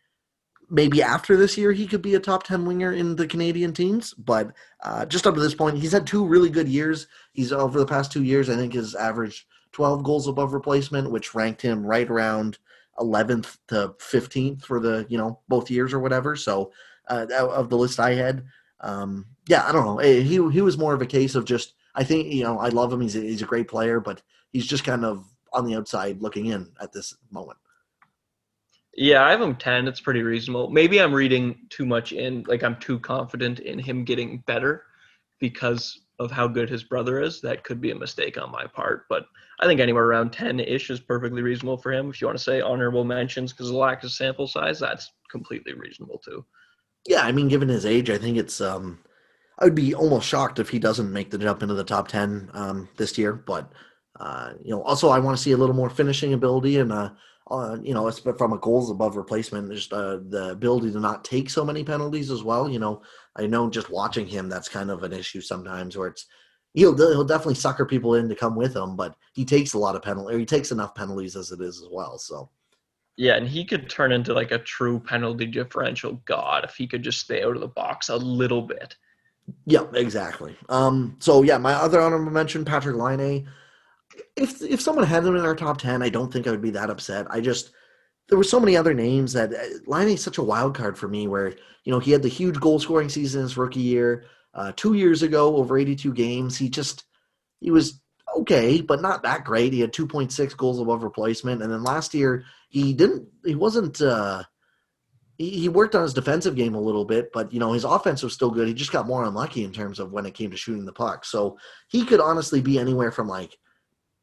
[0.69, 4.13] maybe after this year he could be a top 10 winger in the Canadian teams.
[4.13, 4.51] But
[4.83, 7.07] uh, just up to this point, he's had two really good years.
[7.33, 11.35] He's over the past two years, I think, has averaged 12 goals above replacement, which
[11.35, 12.57] ranked him right around
[12.99, 16.35] 11th to 15th for the, you know, both years or whatever.
[16.35, 16.71] So
[17.09, 18.45] uh, of the list I had,
[18.79, 19.99] um, yeah, I don't know.
[19.99, 22.69] Eh, he, he was more of a case of just, I think, you know, I
[22.69, 23.01] love him.
[23.01, 26.47] He's a, he's a great player, but he's just kind of on the outside looking
[26.47, 27.57] in at this moment.
[28.95, 29.87] Yeah, I have him 10.
[29.87, 30.69] It's pretty reasonable.
[30.69, 34.83] Maybe I'm reading too much in, like I'm too confident in him getting better
[35.39, 37.41] because of how good his brother is.
[37.41, 39.25] That could be a mistake on my part, but
[39.59, 42.09] I think anywhere around 10 ish is perfectly reasonable for him.
[42.09, 45.73] If you want to say honorable mentions because of lack of sample size, that's completely
[45.73, 46.45] reasonable too.
[47.05, 48.99] Yeah, I mean, given his age, I think it's, um,
[49.59, 52.49] I would be almost shocked if he doesn't make the jump into the top 10
[52.53, 53.71] um, this year, but,
[54.19, 57.11] uh, you know, also I want to see a little more finishing ability and, uh,
[57.51, 61.49] uh, you know, from a goals above replacement, just uh, the ability to not take
[61.49, 62.69] so many penalties as well.
[62.69, 63.03] You know,
[63.35, 66.25] I know just watching him, that's kind of an issue sometimes where it's
[66.73, 69.95] he'll he'll definitely sucker people in to come with him, but he takes a lot
[69.95, 72.17] of penalty, or he takes enough penalties as it is as well.
[72.17, 72.49] So.
[73.17, 77.01] Yeah, and he could turn into like a true penalty differential god if he could
[77.01, 78.97] just stay out of the box a little bit.
[79.65, 80.57] Yeah, exactly.
[80.67, 83.47] Um, so yeah, my other honorable mention, Patrick Laine
[84.35, 86.71] if if someone had them in our top ten, I don't think I would be
[86.71, 87.27] that upset.
[87.29, 87.71] I just
[88.29, 91.07] there were so many other names that uh, Laine is such a wild card for
[91.07, 91.27] me.
[91.27, 94.25] Where you know he had the huge goal scoring season his rookie year.
[94.53, 97.03] Uh, two years ago, over 82 games, he just
[97.59, 97.99] he was
[98.37, 99.73] okay, but not that great.
[99.73, 103.27] He had 2.6 goals above replacement, and then last year he didn't.
[103.43, 104.01] He wasn't.
[104.01, 104.43] Uh,
[105.37, 108.33] he worked on his defensive game a little bit, but you know his offense was
[108.33, 108.67] still good.
[108.67, 111.25] He just got more unlucky in terms of when it came to shooting the puck.
[111.25, 111.57] So
[111.89, 113.57] he could honestly be anywhere from like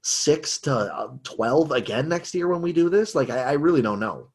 [0.03, 3.15] six to uh, twelve again next year when we do this.
[3.15, 4.29] Like I, I really don't know.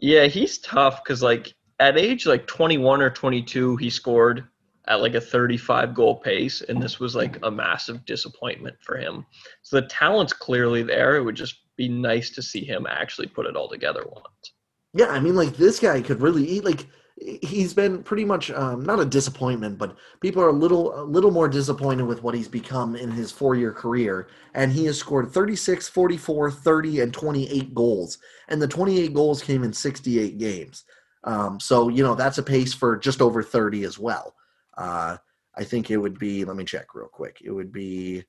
[0.00, 4.46] Yeah, he's tough because like at age like 21 or 22, he scored
[4.88, 9.26] at like a 35 goal pace, and this was like a massive disappointment for him.
[9.62, 11.16] So the talent's clearly there.
[11.16, 14.52] It would just be nice to see him actually put it all together once.
[14.94, 16.64] Yeah, I mean, like this guy could really eat.
[16.64, 21.02] Like he's been pretty much um, not a disappointment, but people are a little a
[21.02, 24.28] little more disappointed with what he's become in his four year career.
[24.54, 28.18] And he has scored 36, 44, 30, and 28 goals.
[28.48, 30.84] And the 28 goals came in 68 games.
[31.24, 34.34] Um, so you know that's a pace for just over 30 as well.
[34.76, 35.16] Uh,
[35.56, 36.44] I think it would be.
[36.44, 37.40] Let me check real quick.
[37.42, 38.24] It would be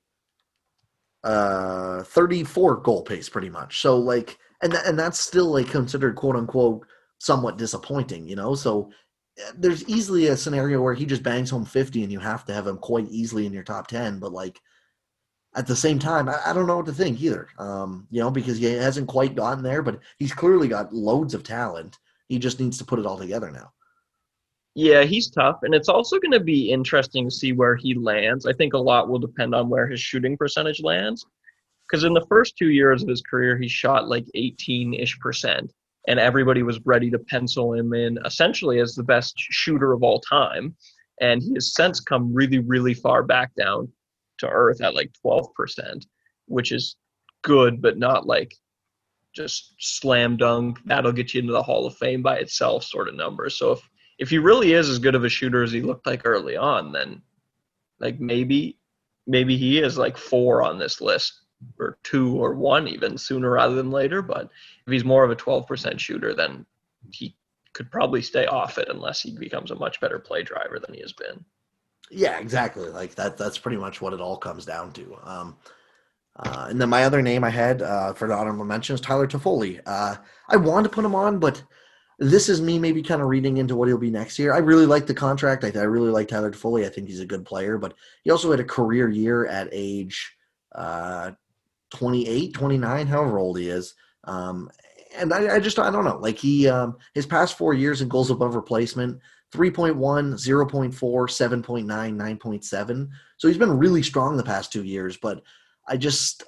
[1.24, 3.80] uh 34 goal pace pretty much.
[3.80, 6.86] So like and th- and that's still like considered quote unquote
[7.18, 8.54] somewhat disappointing, you know.
[8.54, 8.90] So
[9.38, 12.54] eh, there's easily a scenario where he just bangs home 50 and you have to
[12.54, 14.58] have him quite easily in your top 10, but like
[15.54, 17.48] at the same time, I, I don't know what to think either.
[17.58, 21.42] Um, you know, because he hasn't quite gotten there, but he's clearly got loads of
[21.42, 21.98] talent.
[22.28, 23.72] He just needs to put it all together now.
[24.74, 28.46] Yeah, he's tough, and it's also going to be interesting to see where he lands.
[28.46, 31.26] I think a lot will depend on where his shooting percentage lands
[31.88, 35.72] because in the first two years of his career, he shot like 18 ish percent,
[36.08, 40.20] and everybody was ready to pencil him in essentially as the best shooter of all
[40.20, 40.74] time.
[41.20, 43.92] And he has since come really, really far back down
[44.38, 46.06] to earth at like 12 percent,
[46.46, 46.96] which is
[47.42, 48.54] good, but not like
[49.36, 50.78] just slam dunk.
[50.86, 53.50] That'll get you into the Hall of Fame by itself, sort of number.
[53.50, 53.80] So if
[54.18, 56.92] if he really is as good of a shooter as he looked like early on,
[56.92, 57.20] then
[58.00, 58.78] like maybe
[59.26, 61.42] maybe he is like four on this list
[61.78, 64.22] or two or one even sooner rather than later.
[64.22, 64.48] But
[64.88, 66.64] if he's more of a 12% shooter, then
[67.10, 67.36] he
[67.74, 71.02] could probably stay off it unless he becomes a much better play driver than he
[71.02, 71.44] has been.
[72.10, 72.88] Yeah, exactly.
[72.88, 73.36] Like that.
[73.36, 75.18] That's pretty much what it all comes down to.
[75.22, 75.56] Um,
[76.36, 79.26] uh, and then my other name I had uh, for the honorable mention is Tyler
[79.26, 79.82] Toffoli.
[79.84, 80.16] Uh,
[80.48, 81.62] I wanted to put him on, but
[82.18, 84.54] this is me maybe kind of reading into what he'll be next year.
[84.54, 85.64] I really like the contract.
[85.64, 86.86] I, I really like Tyler Toffoli.
[86.86, 87.92] I think he's a good player, but
[88.24, 90.34] he also had a career year at age
[90.74, 91.32] uh,
[91.90, 93.94] 28, 29, however old he is.
[94.28, 94.70] Um,
[95.16, 96.18] and I, I, just I don't know.
[96.18, 99.20] Like he um, his past four years in goals above replacement,
[99.52, 103.08] 3.1, 0.4, 7.9, 9.7.
[103.38, 105.42] So he's been really strong the past two years, but
[105.88, 106.44] I just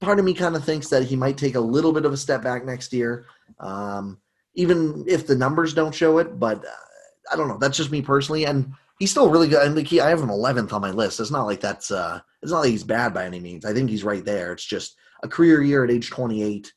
[0.00, 2.16] part of me kind of thinks that he might take a little bit of a
[2.16, 3.26] step back next year.
[3.60, 4.18] Um,
[4.54, 7.58] even if the numbers don't show it, but uh, I don't know.
[7.58, 8.44] That's just me personally.
[8.44, 9.64] And he's still really good.
[9.64, 11.20] And like he, I have him 11th on my list.
[11.20, 13.64] It's not like that's uh, it's not like he's bad by any means.
[13.64, 14.52] I think he's right there.
[14.52, 16.72] It's just a career year at age 28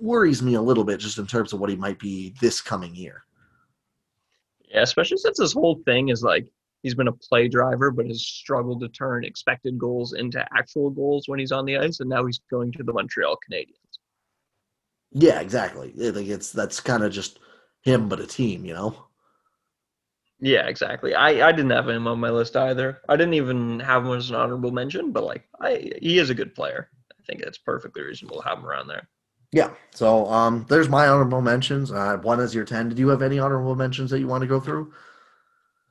[0.00, 2.94] worries me a little bit just in terms of what he might be this coming
[2.94, 3.24] year.
[4.68, 6.46] Yeah, especially since his whole thing is like
[6.82, 11.24] he's been a play driver, but has struggled to turn expected goals into actual goals
[11.26, 13.98] when he's on the ice, and now he's going to the Montreal Canadiens.
[15.12, 15.94] Yeah, exactly.
[16.06, 17.38] I think it's that's kind of just
[17.82, 19.06] him, but a team, you know.
[20.40, 21.14] Yeah, exactly.
[21.14, 23.00] I, I didn't have him on my list either.
[23.08, 26.34] I didn't even have him as an honorable mention, but like I he is a
[26.34, 26.90] good player.
[27.10, 29.08] I think it's perfectly reasonable to have him around there.
[29.52, 29.70] Yeah.
[29.94, 31.90] So um there's my honorable mentions.
[31.90, 32.88] Uh one is your ten.
[32.88, 34.92] Did you have any honorable mentions that you want to go through?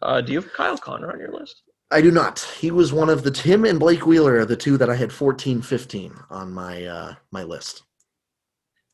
[0.01, 1.63] Uh do you have Kyle Connor on your list?
[1.89, 2.39] I do not.
[2.59, 5.61] He was one of the Tim and Blake Wheeler, the two that I had 14,
[5.61, 7.83] 15 on my uh my list.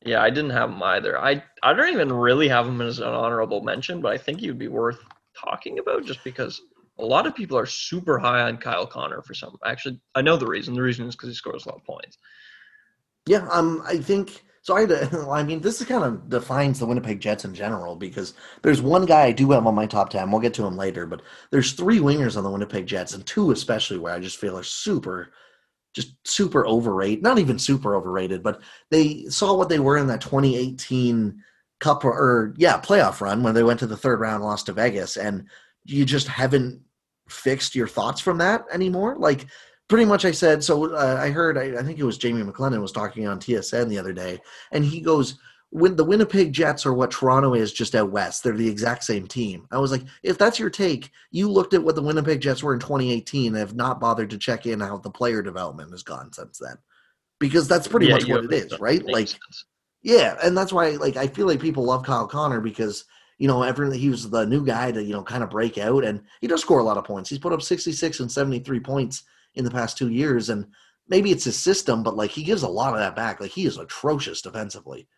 [0.04, 1.18] Yeah, I didn't have him either.
[1.18, 4.48] I I don't even really have him as an honorable mention, but I think he
[4.48, 4.98] would be worth
[5.38, 6.60] talking about just because
[6.98, 9.56] a lot of people are super high on Kyle Connor for some.
[9.64, 10.74] Actually, I know the reason.
[10.74, 12.18] The reason is because he scores a lot of points.
[13.26, 14.76] Yeah, um, I think so.
[14.76, 18.82] I, I mean, this is kind of defines the Winnipeg Jets in general because there's
[18.82, 20.30] one guy I do have on my top ten.
[20.30, 21.22] We'll get to him later, but
[21.52, 24.64] there's three wingers on the Winnipeg Jets and two especially where I just feel are
[24.64, 25.30] super,
[25.94, 27.22] just super overrated.
[27.22, 31.40] Not even super overrated, but they saw what they were in that 2018
[31.80, 35.16] cup or, yeah playoff run when they went to the third round lost to vegas
[35.16, 35.46] and
[35.84, 36.80] you just haven't
[37.28, 39.46] fixed your thoughts from that anymore like
[39.88, 42.80] pretty much i said so uh, i heard I, I, think it was jamie mclennan
[42.80, 44.40] was talking on tsn the other day
[44.72, 45.38] and he goes
[45.74, 48.44] when the winnipeg jets are what toronto is just out west.
[48.44, 49.66] They're the exact same team.
[49.72, 52.74] I was like if that's your take you looked at what the winnipeg jets were
[52.74, 56.32] in 2018 and have not bothered to check in how the player development has gone
[56.32, 56.76] since then.
[57.40, 59.04] Because that's pretty yeah, much what it is right?
[59.04, 59.64] like sense
[60.00, 63.04] Yeah, and that's why like I feel like people love Kyle Connor because
[63.38, 66.04] you know everyone he was the new guy to you know kind of break out,
[66.04, 67.30] and he does score a lot of points.
[67.30, 70.66] He's put up sixty six and seventy three points in the past two years, and
[71.08, 73.40] maybe it's his system, but like he gives a lot of that back.
[73.40, 75.08] Like he is atrocious defensively.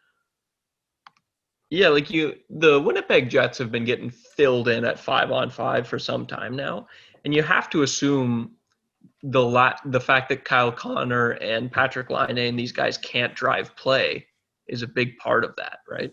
[1.69, 5.89] Yeah, like you, the Winnipeg Jets have been getting filled in at five on five
[5.89, 6.87] for some time now,
[7.25, 8.53] and you have to assume
[9.23, 13.75] the la- the fact that Kyle Connor and Patrick Laine and these guys can't drive
[13.75, 14.27] play
[14.69, 16.13] is a big part of that, right?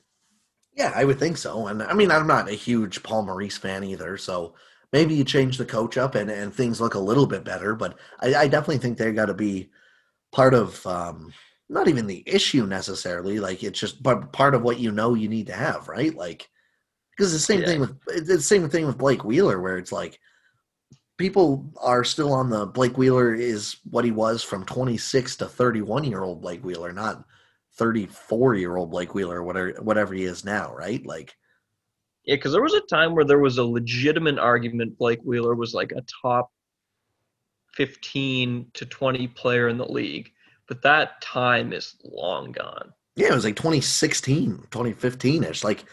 [0.76, 1.68] Yeah, I would think so.
[1.68, 4.56] And I mean, I'm not a huge Paul Maurice fan either, so
[4.94, 7.76] maybe you change the coach up and, and things look a little bit better.
[7.76, 9.72] But I, I definitely think they got to be
[10.32, 11.34] part of um,
[11.68, 13.40] not even the issue necessarily.
[13.40, 16.16] Like it's just but part of what you know you need to have, right?
[16.16, 16.48] Like
[17.18, 17.66] because the same Yeah.
[17.66, 20.20] thing with it's the same thing with Blake Wheeler, where it's like
[21.18, 26.04] people are still on the Blake Wheeler is what he was from 26 to 31
[26.04, 27.24] year old Blake Wheeler, not
[27.78, 31.04] 34 year old Blake Wheeler, whatever whatever he is now, right?
[31.06, 31.36] Like
[32.26, 35.74] Yeah, because there was a time where there was a legitimate argument Blake Wheeler was
[35.74, 36.52] like a top
[37.74, 40.32] 15 to 20 player in the league,
[40.68, 42.94] but that time is long gone.
[43.16, 45.64] Yeah, it was like 2016, 2015 ish.
[45.64, 45.86] Like,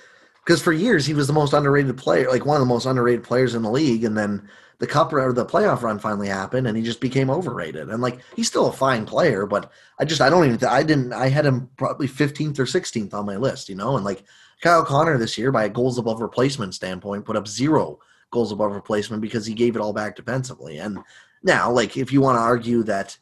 [0.45, 3.25] because for years he was the most underrated player, like one of the most underrated
[3.25, 4.05] players in the league.
[4.05, 7.91] And then the cup or the playoff run finally happened and he just became overrated.
[7.91, 11.13] And like, he's still a fine player, but I just, I don't even, I didn't,
[11.13, 13.97] I had him probably 15th or 16th on my list, you know?
[13.97, 14.25] And like
[14.61, 17.99] Kyle Connor this year, by a goals above replacement standpoint, put up zero
[18.31, 20.79] goals above replacement because he gave it all back defensively.
[20.79, 20.99] And
[21.43, 23.17] now, like, if you want to argue that,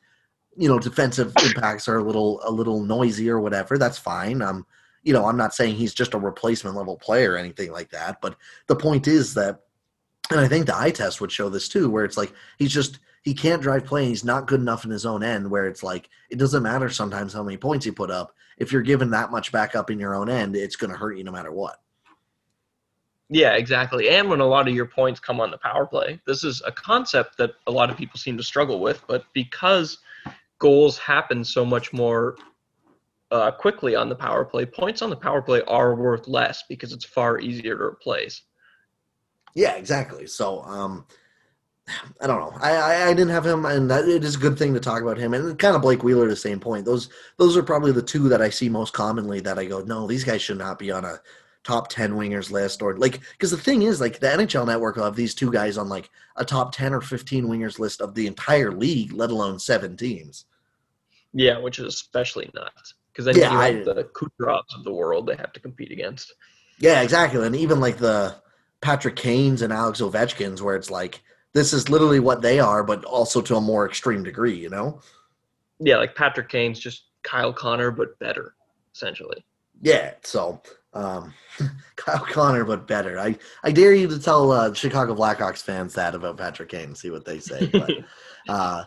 [0.58, 4.66] you know defensive impacts are a little a little noisy or whatever that's fine um
[5.04, 8.20] you know i'm not saying he's just a replacement level player or anything like that
[8.20, 9.60] but the point is that
[10.30, 12.98] and i think the eye test would show this too where it's like he's just
[13.22, 15.82] he can't drive play and he's not good enough in his own end where it's
[15.82, 19.30] like it doesn't matter sometimes how many points he put up if you're given that
[19.30, 21.80] much back up in your own end it's going to hurt you no matter what
[23.30, 24.08] Yeah, exactly.
[24.08, 26.72] And when a lot of your points come on the power play, this is a
[26.72, 29.02] concept that a lot of people seem to struggle with.
[29.06, 29.98] But because
[30.58, 32.36] goals happen so much more
[33.30, 36.92] uh, quickly on the power play, points on the power play are worth less because
[36.92, 38.42] it's far easier to replace.
[39.54, 40.26] Yeah, exactly.
[40.26, 41.04] So, um,
[42.20, 42.58] I don't know.
[42.60, 45.02] I, I, I didn't have him, and that, it is a good thing to talk
[45.02, 45.34] about him.
[45.34, 46.84] And kind of Blake Wheeler, the same point.
[46.84, 50.06] Those those are probably the two that I see most commonly that I go, no,
[50.06, 51.20] these guys should not be on a
[51.64, 55.04] top ten wingers list, or like because the thing is, like the NHL Network will
[55.04, 58.26] have these two guys on like a top ten or fifteen wingers list of the
[58.26, 60.44] entire league, let alone seven teams.
[61.34, 64.92] Yeah, which is especially nuts because then Yeah, you I- have the Kucherovs of the
[64.92, 66.32] world they have to compete against.
[66.78, 67.44] Yeah, exactly.
[67.44, 68.36] And even like the
[68.80, 71.20] Patrick Kanes and Alex Ovechkins, where it's like
[71.58, 74.56] this is literally what they are, but also to a more extreme degree.
[74.56, 75.00] You know.
[75.80, 78.54] Yeah, like Patrick Kane's just Kyle Connor, but better,
[78.94, 79.44] essentially.
[79.80, 80.60] Yeah, so
[80.92, 81.34] um,
[81.96, 83.18] Kyle Connor, but better.
[83.18, 86.98] I, I dare you to tell uh, Chicago Blackhawks fans that about Patrick Kane and
[86.98, 87.66] see what they say.
[87.66, 87.90] But,
[88.48, 88.84] uh,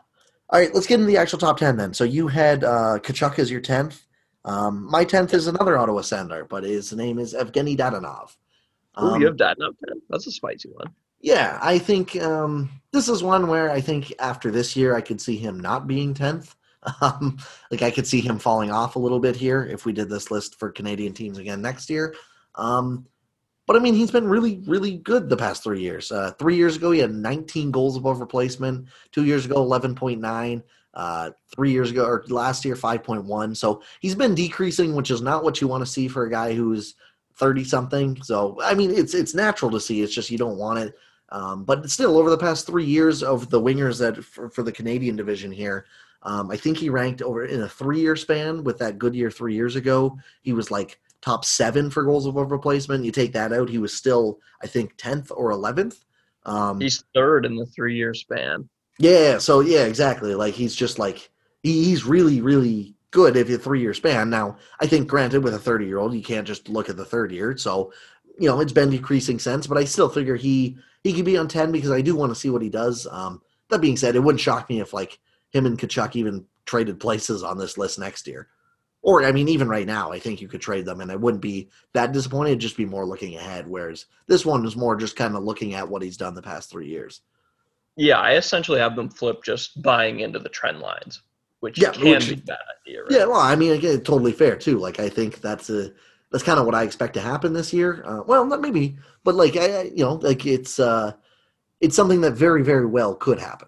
[0.49, 1.93] all right, let's get into the actual top 10 then.
[1.93, 4.01] So you had uh, Tkachuk as your 10th.
[4.43, 8.35] Um, my 10th is another Ottawa Senator, but his name is Evgeny Dadonov.
[8.95, 9.95] Oh, Um, you have up there.
[10.09, 10.93] That's a spicy one.
[11.21, 15.21] Yeah, I think um, this is one where I think after this year, I could
[15.21, 16.55] see him not being 10th.
[16.99, 17.37] Um,
[17.69, 20.31] like I could see him falling off a little bit here if we did this
[20.31, 22.15] list for Canadian teams again next year.
[22.55, 23.05] Um,
[23.67, 26.11] but I mean, he's been really, really good the past three years.
[26.11, 28.87] Uh, three years ago, he had 19 goals above replacement.
[29.11, 30.63] Two years ago, 11.9.
[30.95, 33.55] Uh, three years ago, or last year, 5.1.
[33.55, 36.55] So he's been decreasing, which is not what you want to see for a guy
[36.55, 36.95] who's
[37.35, 38.21] 30 something.
[38.23, 40.01] So I mean, it's it's natural to see.
[40.01, 40.95] It's just you don't want it.
[41.31, 44.71] Um, but still, over the past three years of the wingers that for, for the
[44.71, 45.85] Canadian division here,
[46.23, 49.55] um, I think he ranked over in a three-year span with that good year three
[49.55, 50.17] years ago.
[50.41, 53.05] He was like top seven for goals above replacement.
[53.05, 56.03] You take that out, he was still I think tenth or eleventh.
[56.45, 58.67] Um, He's third in the three year span.
[58.99, 60.35] yeah, so yeah, exactly.
[60.35, 61.29] Like he's just like
[61.63, 64.29] he, he's really, really good if you three year span.
[64.29, 67.05] Now, I think granted with a thirty year old, you can't just look at the
[67.05, 67.55] third year.
[67.57, 67.93] So,
[68.39, 71.47] you know, it's been decreasing since, but I still figure he he could be on
[71.47, 73.07] ten because I do want to see what he does.
[73.09, 75.19] Um, that being said, it wouldn't shock me if like
[75.51, 78.47] him and Tkachuk even traded places on this list next year.
[79.03, 81.41] Or I mean, even right now, I think you could trade them, and I wouldn't
[81.41, 82.51] be that disappointed.
[82.51, 83.67] It'd just be more looking ahead.
[83.67, 86.69] Whereas this one was more just kind of looking at what he's done the past
[86.69, 87.21] three years.
[87.97, 91.23] Yeah, I essentially have them flip just buying into the trend lines,
[91.61, 93.01] which Yeah, can which- be a bad idea.
[93.01, 93.11] Right?
[93.11, 94.77] Yeah, well, I mean, again, totally fair too.
[94.77, 95.91] Like, I think that's a
[96.31, 98.03] that's kind of what I expect to happen this year.
[98.05, 101.13] Uh, well, not maybe, but like, I, you know, like it's uh,
[101.79, 103.67] it's something that very, very well could happen.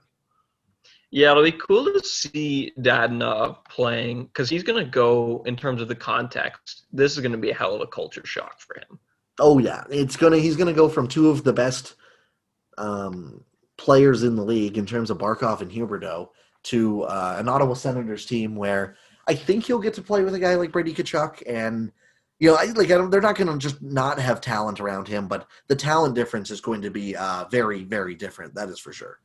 [1.12, 5.80] Yeah, it'll be cool to see Dadonov playing because he's going to go in terms
[5.80, 6.86] of the context.
[6.92, 9.00] This is going to be a hell of a culture shock for him.
[9.40, 10.38] Oh yeah, it's gonna.
[10.38, 11.96] He's gonna go from two of the best
[12.78, 13.44] um,
[13.78, 16.30] players in the league in terms of Barkov and Huberdeau
[16.64, 18.96] to uh, an Ottawa Senators team where
[19.28, 21.92] I think he'll get to play with a guy like Brady Tkachuk, and
[22.40, 25.28] you know, I, like I they're not going to just not have talent around him,
[25.28, 28.54] but the talent difference is going to be uh, very, very different.
[28.56, 29.20] That is for sure.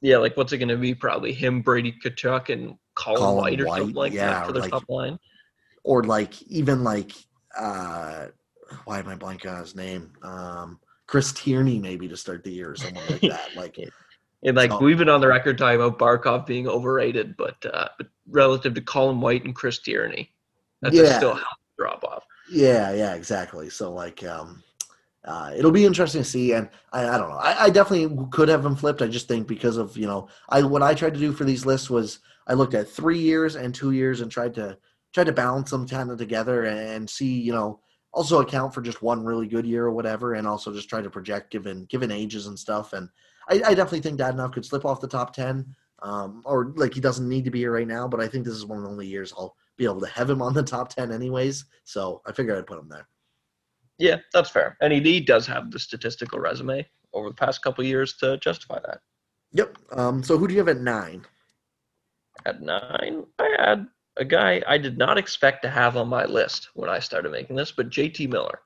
[0.00, 0.94] Yeah, like what's it going to be?
[0.94, 4.52] Probably him, Brady Tkachuk, and Colin, Colin White or White, something like yeah, that for
[4.52, 5.18] the like, top line.
[5.84, 7.12] Or like even like
[7.56, 8.26] uh,
[8.84, 10.12] why am I blanking on his name?
[10.22, 13.50] Um, Chris Tierney maybe to start the year or someone like that.
[13.56, 13.78] Like,
[14.44, 17.88] and like so, we've been on the record talking about Barkov being overrated, but uh,
[17.96, 20.32] but relative to Colin White and Chris Tierney,
[20.80, 21.18] that's yeah.
[21.18, 21.44] still a
[21.78, 22.24] drop off.
[22.52, 23.70] Yeah, yeah, exactly.
[23.70, 24.62] So like, um,
[25.24, 26.52] uh, it'll be interesting to see.
[26.52, 27.38] And I, I don't know.
[27.38, 29.00] I, I, definitely could have him flipped.
[29.00, 31.64] I just think because of you know, I what I tried to do for these
[31.64, 34.76] lists was I looked at three years and two years and tried to
[35.14, 37.80] tried to balance them kind of together and see you know
[38.12, 41.10] also account for just one really good year or whatever, and also just try to
[41.10, 42.92] project given given ages and stuff.
[42.92, 43.08] And
[43.48, 47.00] I, I definitely think Dadonov could slip off the top ten, um, or like he
[47.00, 48.08] doesn't need to be here right now.
[48.08, 50.28] But I think this is one of the only years I'll be able to have
[50.28, 51.64] him on the top ten anyways.
[51.84, 53.08] So I figured I'd put him there.
[53.98, 54.76] Yeah, that's fair.
[54.80, 59.00] And he does have the statistical resume over the past couple years to justify that.
[59.52, 59.76] Yep.
[59.92, 61.24] Um, so who do you have at nine?
[62.46, 66.70] At nine, I had a guy I did not expect to have on my list
[66.74, 68.60] when I started making this, but JT Miller.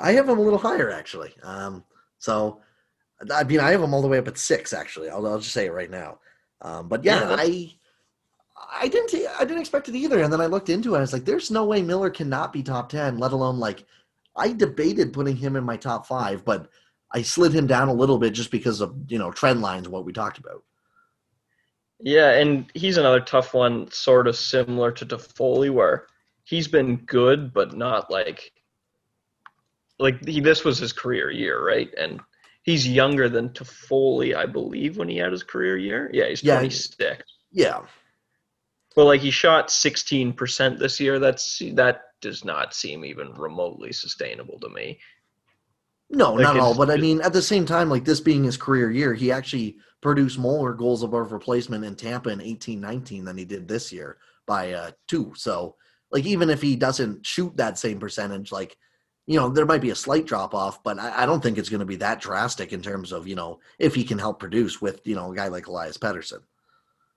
[0.00, 1.34] I have him a little higher actually.
[1.42, 1.84] Um,
[2.18, 2.60] so,
[3.32, 5.10] I mean, I have him all the way up at six actually.
[5.10, 6.18] I'll, I'll just say it right now.
[6.62, 7.72] Um, but yeah, yeah I,
[8.76, 10.22] I didn't, I didn't expect it either.
[10.22, 10.96] And then I looked into it.
[10.96, 13.84] And I was like, there's no way Miller cannot be top ten, let alone like.
[14.36, 16.68] I debated putting him in my top five, but
[17.12, 20.04] I slid him down a little bit just because of you know trend lines, what
[20.04, 20.64] we talked about.
[22.00, 26.06] Yeah, and he's another tough one, sort of similar to Toffoli, where
[26.42, 28.52] he's been good, but not like
[29.98, 31.88] like he, this was his career year, right?
[31.96, 32.20] And
[32.62, 36.10] he's younger than Toffoli, I believe, when he had his career year.
[36.12, 37.22] Yeah, he's yeah, 26.
[37.52, 37.80] Yeah.
[38.96, 41.18] Well, like he shot 16% this year.
[41.18, 44.98] That's that does not seem even remotely sustainable to me.
[46.10, 46.74] No, like not at all.
[46.74, 49.78] But I mean, at the same time, like this being his career year, he actually
[50.00, 54.18] produced more goals above replacement in Tampa in eighteen nineteen than he did this year
[54.46, 55.32] by uh, two.
[55.36, 55.76] So,
[56.10, 58.76] like, even if he doesn't shoot that same percentage, like,
[59.26, 61.70] you know, there might be a slight drop off, but I, I don't think it's
[61.70, 64.82] going to be that drastic in terms of, you know, if he can help produce
[64.82, 66.40] with, you know, a guy like Elias Pettersson.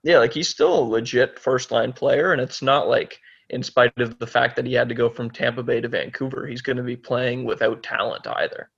[0.07, 3.91] Yeah, like he's still a legit first line player, and it's not like, in spite
[3.97, 6.77] of the fact that he had to go from Tampa Bay to Vancouver, he's going
[6.77, 8.69] to be playing without talent either.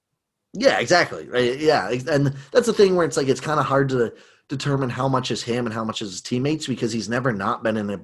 [0.53, 1.29] Yeah, exactly.
[1.29, 1.59] Right.
[1.59, 4.11] Yeah, and that's the thing where it's like it's kind of hard to
[4.47, 7.61] determine how much is him and how much is his teammates because he's never not
[7.61, 8.01] been in a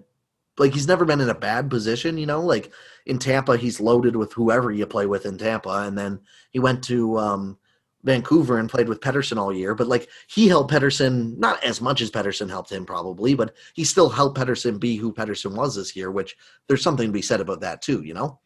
[0.59, 2.19] like he's never been in a bad position.
[2.19, 2.71] You know, like
[3.07, 6.19] in Tampa, he's loaded with whoever you play with in Tampa, and then
[6.51, 7.57] he went to um,
[8.05, 9.75] Vancouver and played with Pettersson all year.
[9.75, 13.83] But like he helped Pettersson not as much as Pettersson helped him probably, but he
[13.83, 16.11] still helped Pettersson be who Pettersson was this year.
[16.11, 16.37] Which
[16.67, 18.01] there's something to be said about that too.
[18.03, 18.39] You know.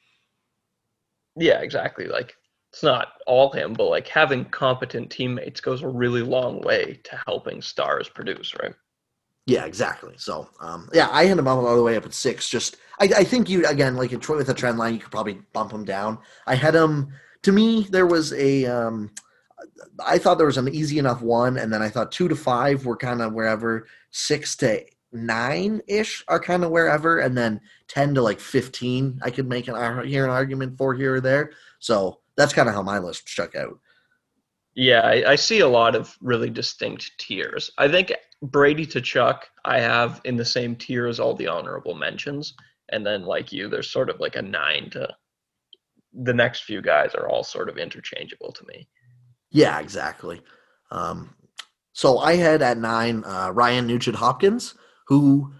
[1.35, 2.07] Yeah, exactly.
[2.07, 2.35] Like
[2.71, 7.21] it's not all him, but like having competent teammates goes a really long way to
[7.27, 8.73] helping stars produce, right?
[9.45, 10.13] Yeah, exactly.
[10.17, 12.47] So, um, yeah, I had him all the way up at six.
[12.47, 15.11] Just, I, I think you again, like in, Troy with a trend line, you could
[15.11, 16.19] probably bump him down.
[16.45, 17.11] I had him.
[17.43, 18.65] To me, there was a.
[18.65, 19.11] Um,
[20.05, 22.85] I thought there was an easy enough one, and then I thought two to five
[22.85, 23.87] were kind of wherever.
[24.11, 29.31] Six to nine ish are kind of wherever, and then ten to like fifteen, I
[29.31, 31.51] could make an here an argument for here or there.
[31.79, 33.79] So that's kind of how my list shook out.
[34.75, 37.69] Yeah, I, I, see a lot of really distinct tiers.
[37.77, 42.53] I think Brady Tkachuk I have in the same tier as all the honorable mentions,
[42.91, 45.09] and then like you, there's sort of like a nine to
[46.13, 48.87] the next few guys are all sort of interchangeable to me.
[49.51, 50.41] Yeah, exactly.
[50.91, 51.35] Um,
[51.93, 54.75] so I had at nine uh, Ryan Nugent Hopkins,
[55.07, 55.53] who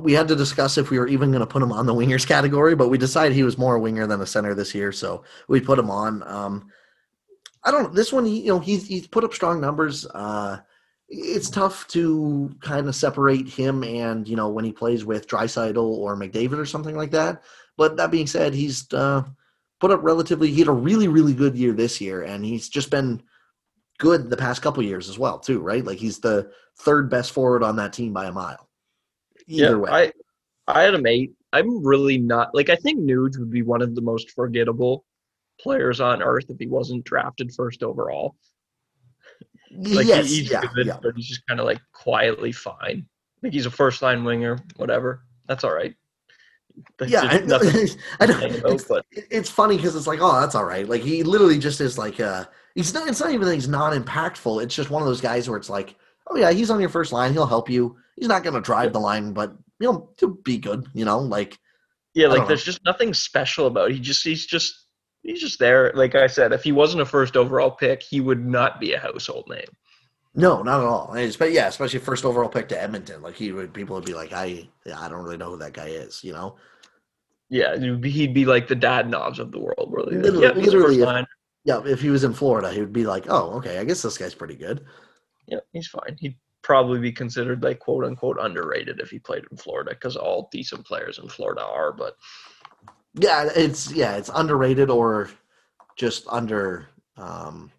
[0.00, 2.26] we had to discuss if we were even going to put him on the wingers
[2.26, 5.22] category, but we decided he was more a winger than a center this year, so
[5.48, 6.22] we put him on.
[6.26, 6.70] Um,
[7.62, 8.26] I don't know this one.
[8.26, 10.06] You know, he's he's put up strong numbers.
[10.06, 10.58] Uh,
[11.08, 15.76] it's tough to kind of separate him and you know when he plays with Draisaitl
[15.76, 17.42] or McDavid or something like that.
[17.76, 19.22] But that being said, he's uh,
[19.80, 20.50] put up relatively.
[20.50, 23.22] He had a really really good year this year, and he's just been
[23.98, 25.60] good the past couple years as well too.
[25.60, 26.50] Right, like he's the
[26.80, 28.68] third best forward on that team by a mile.
[29.46, 29.90] Either yeah, way.
[29.90, 30.12] I,
[30.66, 31.32] I had him eight.
[31.52, 35.04] I'm really not like I think Nuge would be one of the most forgettable
[35.60, 38.36] players on earth if he wasn't drafted first overall.
[39.70, 40.98] like yes, he's yeah, good, yeah.
[41.02, 43.06] but he's just kind of like quietly fine.
[43.42, 45.22] Like he's a first line winger, whatever.
[45.46, 45.94] That's all right.
[46.98, 47.88] That's yeah, I, nothing
[48.20, 48.38] I know.
[48.42, 50.88] It's, but it's funny because it's like, oh, that's all right.
[50.88, 53.08] Like he literally just is like, uh, he's not.
[53.08, 54.62] It's not even that he's not impactful.
[54.62, 55.96] It's just one of those guys where it's like,
[56.28, 57.32] oh yeah, he's on your first line.
[57.32, 57.96] He'll help you.
[58.16, 60.86] He's not going to drive the line, but he'll, he'll be good.
[60.94, 61.58] You know, like
[62.14, 62.48] yeah, like know.
[62.48, 63.90] there's just nothing special about.
[63.90, 63.94] It.
[63.94, 64.86] He just he's just
[65.22, 65.92] he's just there.
[65.94, 68.98] Like I said, if he wasn't a first overall pick, he would not be a
[68.98, 69.68] household name.
[70.36, 71.14] No, not at all.
[71.16, 73.22] It's- But yeah, especially first overall pick to Edmonton.
[73.22, 75.88] Like he would, people would be like, I, I don't really know who that guy
[75.88, 76.22] is.
[76.22, 76.56] You know.
[77.48, 79.88] Yeah, he'd be, he'd be like the Dadonovs of the world.
[79.92, 80.16] Really.
[80.16, 81.26] Literally- yeah, literally, if-
[81.64, 84.18] Yeah, if he was in Florida, he would be like, "Oh, okay, I guess this
[84.18, 84.84] guy's pretty good."
[85.48, 86.16] Yeah, he's fine.
[86.20, 90.48] He'd probably be considered like quote unquote underrated if he played in Florida because all
[90.52, 91.92] decent players in Florida are.
[91.92, 92.16] But
[93.14, 95.30] Yeah, it's yeah, it's underrated or
[95.96, 97.70] just under um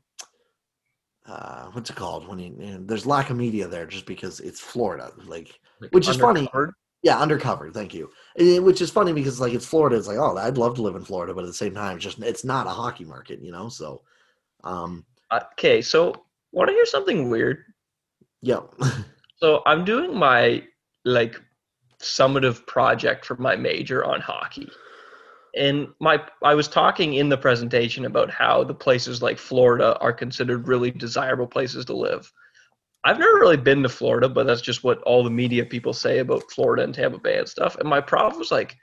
[1.27, 4.39] uh what's it called when you, you know, there's lack of media there just because
[4.39, 5.11] it's Florida.
[5.25, 6.49] Like like, Which is funny.
[7.03, 7.69] yeah, undercover.
[7.71, 8.09] thank you.
[8.37, 10.95] Eh, Which is funny because like it's Florida, it's like, "Oh, I'd love to live
[10.95, 13.51] in Florida," but at the same time, it's just it's not a hockey market, you
[13.51, 13.69] know?
[13.69, 14.01] So
[14.63, 16.13] um Uh, Okay, so
[16.51, 17.63] want to hear something weird?
[18.41, 18.61] yeah.
[19.39, 20.63] So I'm doing my
[21.05, 21.39] like
[21.99, 24.67] summative project for my major on hockey.
[25.57, 30.13] And my I was talking in the presentation about how the places like Florida are
[30.13, 32.31] considered really desirable places to live.
[33.03, 36.19] I've never really been to Florida, but that's just what all the media people say
[36.19, 37.77] about Florida and Tampa Bay and stuff.
[37.77, 38.75] And my prof was like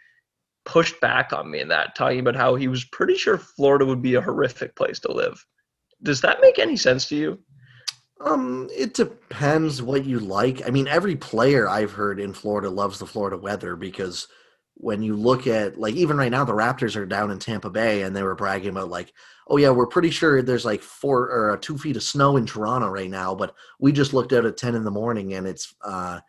[0.64, 4.02] pushed back on me in that, talking about how he was pretty sure Florida would
[4.02, 5.44] be a horrific place to live.
[6.02, 7.38] Does that make any sense to you?
[8.20, 10.66] Um, it depends what you like.
[10.66, 14.28] I mean, every player I've heard in Florida loves the Florida weather because
[14.76, 18.02] when you look at like even right now the Raptors are down in Tampa Bay
[18.02, 19.12] and they were bragging about like,
[19.48, 22.46] oh yeah, we're pretty sure there's like four or uh, two feet of snow in
[22.46, 25.74] Toronto right now, but we just looked out at ten in the morning and it's
[25.82, 26.20] uh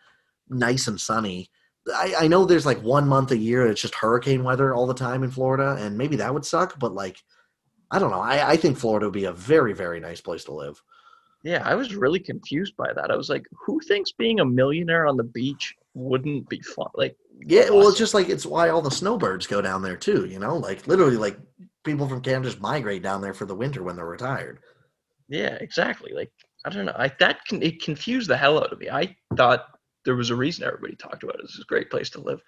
[0.50, 1.50] nice and sunny.
[1.94, 4.94] I, I know there's like one month a year it's just hurricane weather all the
[4.94, 7.22] time in Florida, and maybe that would suck, but like
[7.92, 8.22] I don't know.
[8.22, 10.82] I, I think Florida would be a very, very nice place to live.
[11.44, 13.12] Yeah, I was really confused by that.
[13.12, 16.90] I was like, who thinks being a millionaire on the beach wouldn't be fun?
[16.94, 20.26] Like, Yeah, well, it's just like it's why all the snowbirds go down there too.
[20.26, 21.40] You know, like literally, like
[21.84, 24.60] people from Canada just migrate down there for the winter when they're retired.
[25.30, 26.12] yeah, exactly.
[26.14, 26.32] Like,
[26.66, 26.96] I don't know.
[26.98, 28.90] I that can it confused the hell out of me.
[28.90, 29.66] I thought
[30.04, 31.42] there was a reason everybody talked about it.
[31.44, 32.42] This is a great place to live.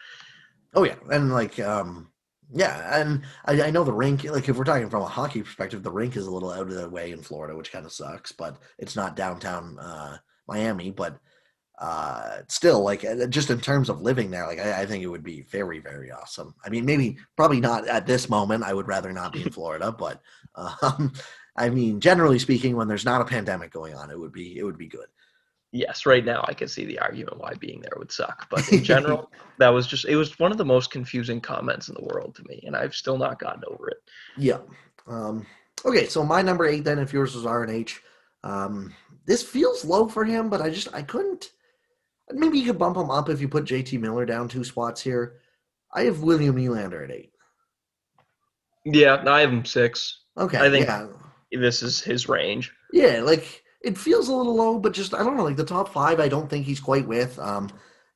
[0.75, 2.11] Oh yeah, and like, um,
[2.53, 4.23] yeah, and I, I know the rink.
[4.23, 6.73] Like, if we're talking from a hockey perspective, the rink is a little out of
[6.73, 8.31] the way in Florida, which kind of sucks.
[8.31, 10.17] But it's not downtown uh,
[10.47, 10.91] Miami.
[10.91, 11.19] But
[11.78, 15.07] uh, still, like, uh, just in terms of living there, like, I, I think it
[15.07, 16.55] would be very, very awesome.
[16.65, 18.63] I mean, maybe probably not at this moment.
[18.63, 20.21] I would rather not be in Florida, but
[20.55, 21.13] um,
[21.55, 24.63] I mean, generally speaking, when there's not a pandemic going on, it would be it
[24.63, 25.07] would be good.
[25.71, 28.47] Yes, right now I can see the argument why being there would suck.
[28.49, 31.95] But in general, that was just it was one of the most confusing comments in
[31.95, 33.97] the world to me, and I've still not gotten over it.
[34.38, 34.59] Yeah.
[35.07, 35.45] Um,
[35.84, 37.99] okay, so my number eight then, if yours was RNH,
[38.43, 38.93] um,
[39.25, 41.51] this feels low for him, but I just I couldn't.
[42.32, 45.39] Maybe you could bump him up if you put JT Miller down two spots here.
[45.93, 47.32] I have William Nylander at eight.
[48.86, 50.21] Yeah, I have him six.
[50.38, 51.07] Okay, I think- yeah,
[51.51, 52.71] This is his range.
[52.93, 55.89] yeah, like it feels a little low, but just I don't know, like the top
[55.93, 57.38] five, I don't think he's quite with.
[57.39, 57.69] Um,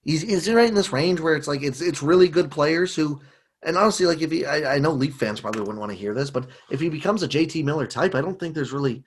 [0.04, 3.22] he's he's right in this range where it's like it's it's really good players who,
[3.64, 6.14] and honestly, like if he, I, I know Leaf fans probably wouldn't want to hear
[6.14, 9.04] this, but if he becomes a JT Miller type, I don't think there's really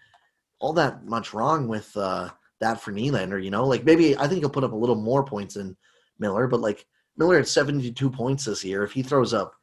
[0.60, 2.30] all that much wrong with uh,
[2.64, 3.42] that for Nylander.
[3.42, 5.76] You know, like maybe I think he'll put up a little more points than
[6.18, 6.86] Miller, but like
[7.16, 8.82] Miller had 72 points this year.
[8.82, 9.54] If he throws up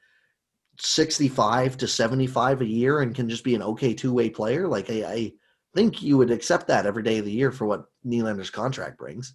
[0.80, 4.90] 65 to 75 a year and can just be an okay two way player, like
[4.90, 5.34] I, I
[5.76, 9.34] think you would accept that every day of the year for what Nylander's contract brings.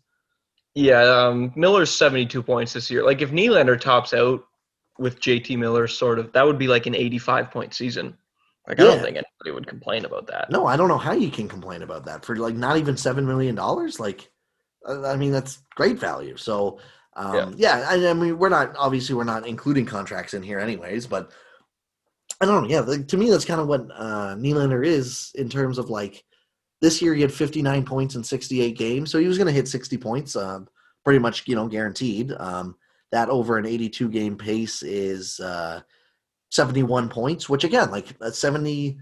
[0.74, 3.02] Yeah, um, Miller's 72 points this year.
[3.04, 4.44] Like if Nylander tops out
[4.98, 8.16] with JT Miller, sort of, that would be like an 85 point season.
[8.68, 10.50] Like I don't think anybody would complain about that.
[10.50, 13.24] No, I don't know how you can complain about that for like not even seven
[13.24, 14.00] million dollars.
[14.00, 14.28] Like,
[14.88, 16.36] uh, I mean, that's great value.
[16.36, 16.80] So,
[17.14, 21.06] um, yeah, I, I mean, we're not obviously we're not including contracts in here, anyways.
[21.06, 21.30] But
[22.40, 22.68] I don't know.
[22.68, 26.24] Yeah, like, to me, that's kind of what uh, Nylander is in terms of like
[26.80, 27.14] this year.
[27.14, 30.34] He had 59 points in 68 games, so he was going to hit 60 points,
[30.34, 30.60] uh,
[31.04, 32.32] pretty much, you know, guaranteed.
[32.32, 32.74] Um,
[33.12, 35.80] that over an 82 game pace is uh,
[36.56, 38.98] 71 points, which again, like a 70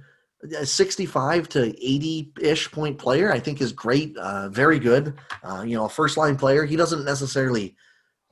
[0.58, 4.14] a 65 to 80 ish point player, I think is great.
[4.18, 5.14] Uh, very good.
[5.42, 6.66] Uh, you know, a first line player.
[6.66, 7.76] He doesn't necessarily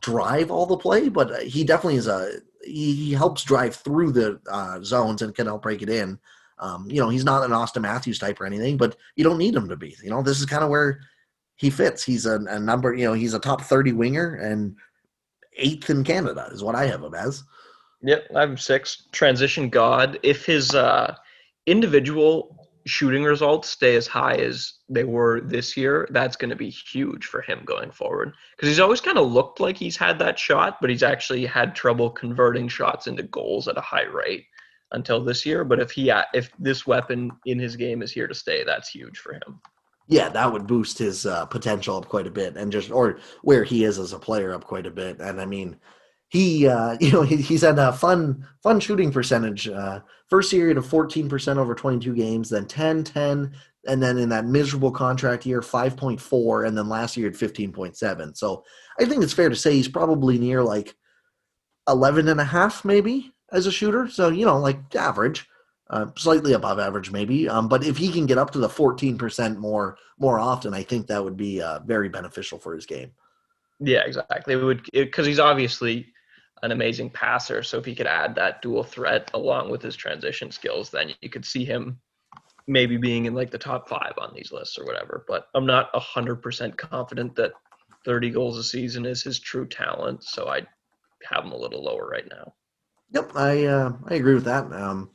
[0.02, 2.40] drive all the play, but uh, he definitely is a.
[2.64, 6.18] He, he helps drive through the uh, zones and can help break it in.
[6.58, 9.54] Um, you know, he's not an Auston Matthews type or anything, but you don't need
[9.54, 9.96] him to be.
[10.02, 11.00] You know, this is kind of where
[11.56, 12.04] he fits.
[12.04, 14.76] He's a, a number, you know, he's a top 30 winger and
[15.56, 17.44] eighth in Canada is what I have him as.
[18.02, 19.04] Yep, I'm six.
[19.12, 20.18] Transition God.
[20.22, 21.14] If his uh,
[21.66, 26.70] individual shooting results stay as high as they were this year, that's going to be
[26.70, 28.32] huge for him going forward.
[28.56, 31.74] Because he's always kind of looked like he's had that shot, but he's actually had
[31.74, 34.46] trouble converting shots into goals at a high rate
[34.90, 35.64] until this year.
[35.64, 39.18] But if he if this weapon in his game is here to stay, that's huge
[39.18, 39.60] for him.
[40.08, 43.62] Yeah, that would boost his uh, potential up quite a bit, and just or where
[43.62, 45.20] he is as a player up quite a bit.
[45.20, 45.76] And I mean,
[46.32, 50.76] he uh, you know he, he's had a fun fun shooting percentage uh, first year
[50.76, 53.52] of 14% over 22 games then 10 10
[53.86, 58.64] and then in that miserable contract year 5.4 and then last year at 15.7 so
[58.98, 60.96] i think it's fair to say he's probably near like
[61.88, 64.08] 11 and a half maybe as a shooter.
[64.08, 65.46] So you know like average
[65.90, 69.58] uh, slightly above average maybe um, but if he can get up to the 14%
[69.58, 73.10] more more often i think that would be uh, very beneficial for his game.
[73.78, 74.54] Yeah exactly.
[74.54, 76.06] It would because he's obviously
[76.62, 77.62] an amazing passer.
[77.62, 81.28] So if he could add that dual threat along with his transition skills, then you
[81.28, 82.00] could see him
[82.68, 85.24] maybe being in like the top five on these lists or whatever.
[85.26, 87.52] But I'm not hundred percent confident that
[88.04, 90.24] 30 goals a season is his true talent.
[90.24, 90.66] So I
[91.24, 92.54] have him a little lower right now.
[93.12, 94.72] Yep, I uh, I agree with that.
[94.72, 95.10] Um,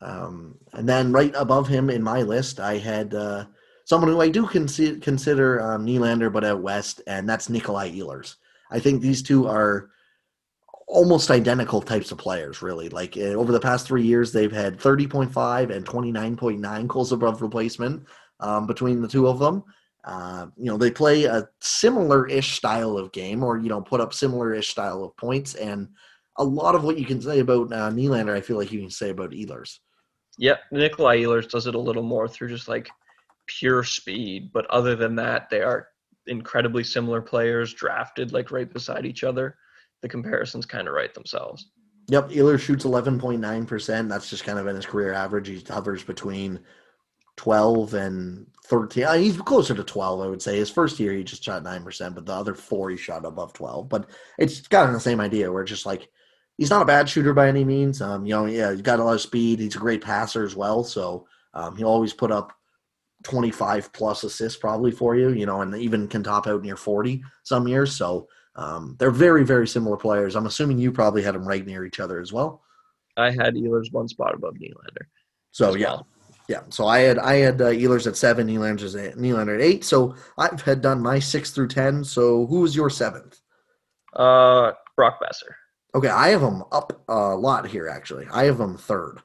[0.00, 3.46] um, and then right above him in my list, I had uh,
[3.84, 8.36] someone who I do consider consider um, Nylander, but out west, and that's Nikolai Ehlers.
[8.70, 9.90] I think these two are
[10.86, 12.88] almost identical types of players, really.
[12.88, 18.06] Like uh, over the past three years, they've had 30.5 and 29.9 goals above replacement
[18.40, 19.64] um, between the two of them.
[20.04, 24.14] Uh, you know, they play a similar-ish style of game, or you know, put up
[24.14, 25.54] similar-ish style of points.
[25.54, 25.88] And
[26.38, 28.90] a lot of what you can say about uh, Nylander, I feel like you can
[28.90, 29.78] say about Ehlers.
[30.38, 32.88] Yep, Nikolai Ehlers does it a little more through just like
[33.46, 35.88] pure speed, but other than that, they are
[36.28, 39.56] incredibly similar players drafted like right beside each other
[40.02, 41.68] the comparisons kind of write themselves.
[42.08, 44.08] Yep, Ehlers shoots 11.9%.
[44.08, 45.48] That's just kind of in his career average.
[45.48, 46.60] He hovers between
[47.36, 49.04] 12 and 13.
[49.04, 50.56] Uh, he's closer to 12, I would say.
[50.56, 53.88] His first year, he just shot 9%, but the other four, he shot above 12.
[53.88, 56.08] But it's kind of the same idea where it's just like
[56.56, 58.00] he's not a bad shooter by any means.
[58.00, 59.58] Um, you know, yeah, he's got a lot of speed.
[59.58, 60.84] He's a great passer as well.
[60.84, 62.52] So um, he'll always put up
[63.24, 67.22] 25 plus assists probably for you, you know, and even can top out near 40
[67.42, 67.94] some years.
[67.94, 70.34] So um, they're very, very similar players.
[70.34, 72.62] I'm assuming you probably had them right near each other as well.
[73.16, 75.06] I had Ehlers one spot above Nylander.
[75.52, 76.06] So yeah, well.
[76.48, 76.62] yeah.
[76.70, 79.84] So I had I had uh, Ehlers at seven, Nylander's at Nylander at eight.
[79.84, 82.02] So I've had done my six through ten.
[82.02, 83.40] So who was your seventh?
[84.14, 85.52] Uh, Brock Boeser.
[85.94, 87.88] Okay, I have him up a lot here.
[87.88, 89.20] Actually, I have him third.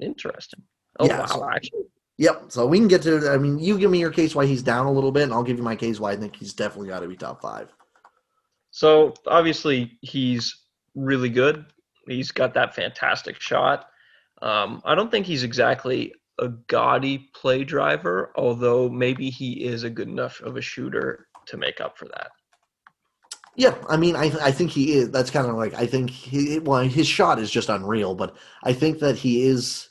[0.00, 0.62] Interesting.
[0.98, 1.82] Oh yeah, wow, so, actually.
[2.18, 2.44] Yep.
[2.48, 3.30] So we can get to.
[3.30, 5.42] I mean, you give me your case why he's down a little bit, and I'll
[5.42, 7.72] give you my case why I think he's definitely got to be top five.
[8.78, 10.56] So obviously he's
[10.94, 11.64] really good.
[12.06, 13.86] He's got that fantastic shot.
[14.40, 19.90] Um, I don't think he's exactly a gaudy play driver, although maybe he is a
[19.90, 22.28] good enough of a shooter to make up for that.
[23.56, 25.10] Yeah, I mean, I I think he is.
[25.10, 28.74] That's kind of like I think he well, his shot is just unreal, but I
[28.74, 29.88] think that he is.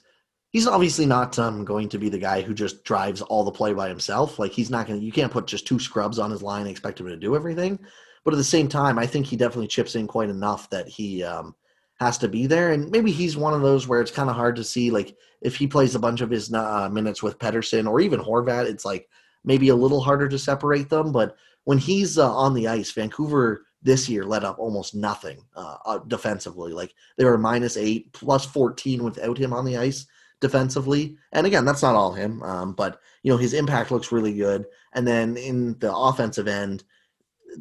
[0.52, 3.74] He's obviously not um, going to be the guy who just drives all the play
[3.74, 4.40] by himself.
[4.40, 5.06] Like he's not going to.
[5.06, 7.80] You can't put just two scrubs on his line and expect him to do everything.
[8.28, 11.24] But at the same time, I think he definitely chips in quite enough that he
[11.24, 11.56] um,
[11.98, 12.74] has to be there.
[12.74, 15.56] And maybe he's one of those where it's kind of hard to see, like, if
[15.56, 19.08] he plays a bunch of his uh, minutes with Pettersson or even Horvat, it's like
[19.46, 21.14] maybe a little harder to separate them.
[21.14, 25.78] But when he's uh, on the ice, Vancouver this year let up almost nothing uh,
[25.86, 26.74] uh defensively.
[26.74, 30.06] Like they were minus eight, plus 14 without him on the ice
[30.42, 31.16] defensively.
[31.32, 34.66] And again, that's not all him, um, but you know his impact looks really good.
[34.96, 36.84] And then in the offensive end,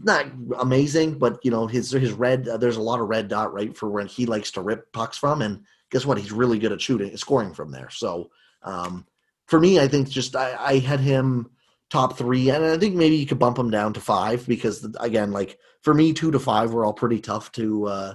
[0.03, 0.26] not
[0.59, 2.49] amazing, but you know his his red.
[2.49, 5.18] Uh, there's a lot of red dot right for when he likes to rip pucks
[5.18, 6.18] from, and guess what?
[6.18, 7.90] He's really good at shooting, scoring from there.
[7.90, 8.30] So
[8.62, 9.07] um,
[9.47, 11.51] for me, I think just I, I had him
[11.90, 15.32] top three, and I think maybe you could bump him down to five because again,
[15.32, 18.14] like for me, two to five were all pretty tough to uh,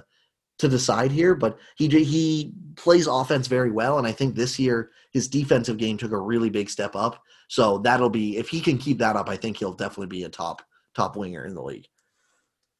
[0.58, 1.34] to decide here.
[1.34, 5.96] But he he plays offense very well, and I think this year his defensive game
[5.96, 7.22] took a really big step up.
[7.48, 10.28] So that'll be if he can keep that up, I think he'll definitely be a
[10.28, 10.62] top
[10.94, 11.86] top winger in the league.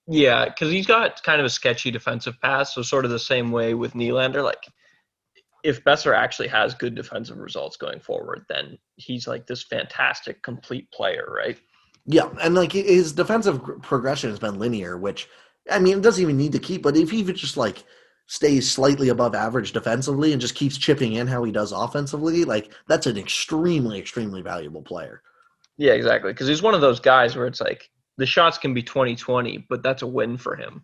[0.08, 3.52] Yeah, because he's got kind of a sketchy defensive pass, so sort of the same
[3.52, 4.42] way with Nylander.
[4.42, 4.66] Like,
[5.62, 10.90] if Boeser actually has good defensive results going forward, then he's like this fantastic complete
[10.90, 11.58] player, right?
[12.04, 15.28] Yeah, and like his defensive progression has been linear, which
[15.70, 16.82] I mean, it doesn't even need to keep.
[16.82, 17.84] But if he just like
[18.26, 22.72] stays slightly above average defensively and just keeps chipping in how he does offensively, like
[22.88, 25.22] that's an extremely, extremely valuable player.
[25.76, 26.32] Yeah, exactly.
[26.32, 27.88] Because he's one of those guys where it's like
[28.22, 30.82] the shots can be 20-20, but that's a win for him.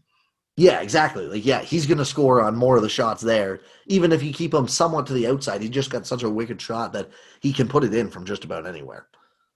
[0.56, 1.24] Yeah, exactly.
[1.28, 3.60] Like, yeah, he's going to score on more of the shots there.
[3.86, 6.60] Even if you keep him somewhat to the outside, he just got such a wicked
[6.60, 7.10] shot that
[7.40, 9.06] he can put it in from just about anywhere.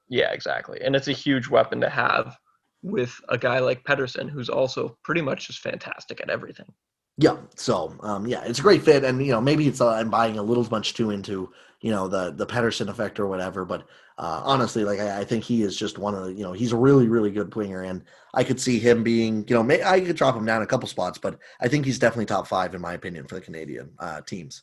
[0.08, 0.80] Yeah, exactly.
[0.80, 2.36] And it's a huge weapon to have
[2.84, 6.72] with a guy like Pettersson, who's also pretty much just fantastic at everything.
[7.18, 7.38] Yeah.
[7.56, 10.38] So, um, yeah, it's a great fit, and you know, maybe it's uh, I'm buying
[10.38, 13.88] a little much too into you know the the Pettersson effect or whatever, but
[14.22, 16.70] uh, honestly, like I, I, think he is just one of the you know he's
[16.70, 17.82] a really really good winger.
[17.82, 18.04] and
[18.34, 20.88] I could see him being you know may, I could drop him down a couple
[20.88, 24.20] spots, but I think he's definitely top five in my opinion for the Canadian uh,
[24.20, 24.62] teams.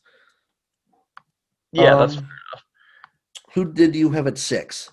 [1.72, 2.64] Yeah, um, that's fair enough.
[3.52, 4.90] Who did you have at six?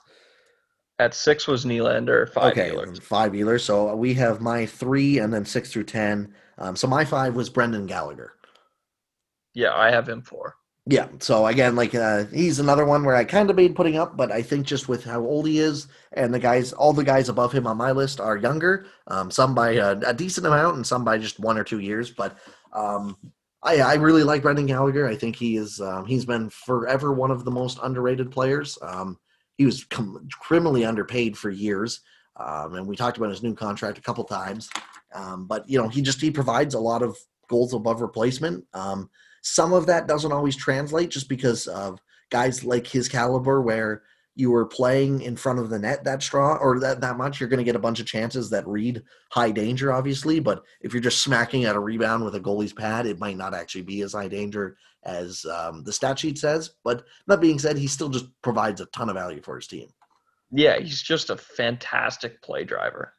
[1.00, 3.02] At six was Nylander, five okay, Ehlers.
[3.02, 3.62] Five Ehlers.
[3.62, 6.34] So we have my three and then six through ten.
[6.58, 8.34] Um, so my five was Brendan Gallagher.
[9.54, 10.58] Yeah, I have him four.
[10.90, 11.10] Yeah.
[11.20, 14.32] So again, like uh, he's another one where I kind of made putting up, but
[14.32, 17.52] I think just with how old he is and the guys, all the guys above
[17.52, 18.86] him on my list are younger.
[19.08, 22.12] Um, some by a, a, decent amount and some by just one or two years.
[22.12, 22.38] But
[22.72, 23.18] um,
[23.64, 25.06] I, I really like Brendan Gallagher.
[25.06, 25.82] I think he is.
[25.82, 28.78] Um, he's been forever one of the most underrated players.
[28.82, 29.20] Um,
[29.58, 32.00] he was com- criminally underpaid for years,
[32.38, 34.70] um, and we talked about his new contract a couple times.
[35.14, 37.18] Um, but you know, he just he provides a lot of
[37.50, 38.64] goals above replacement.
[39.54, 44.04] Some of that doesn't always translate just because of guys like his caliber, where
[44.36, 47.50] you were playing in front of the net that strong or that, that much, you're
[47.50, 50.40] going to get a bunch of chances that read high danger, obviously.
[50.40, 53.56] But if you're just smacking at a rebound with a goalie's pad, it might not
[53.56, 56.72] actually be as high danger as um, the stat sheet says.
[56.84, 59.90] But that being said, he still just provides a ton of value for his team.
[60.52, 63.14] Yeah, he's just a fantastic play driver.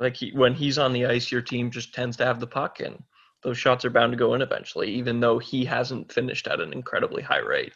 [0.00, 2.80] Like he, when he's on the ice, your team just tends to have the puck,
[2.80, 3.02] and
[3.44, 6.72] those shots are bound to go in eventually, even though he hasn't finished at an
[6.72, 7.74] incredibly high rate.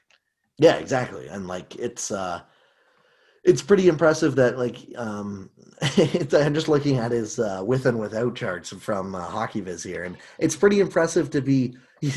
[0.59, 1.29] Yeah, exactly.
[1.29, 2.41] And like it's uh
[3.45, 5.51] it's pretty impressive that like um
[5.81, 10.17] I'm just looking at his uh, with and without charts from uh, HockeyViz here, and
[10.39, 11.77] it's pretty impressive to be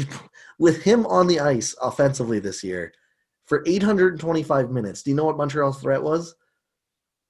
[0.59, 2.91] with him on the ice offensively this year
[3.45, 5.03] for 825 minutes.
[5.03, 6.33] Do you know what Montreal's threat was?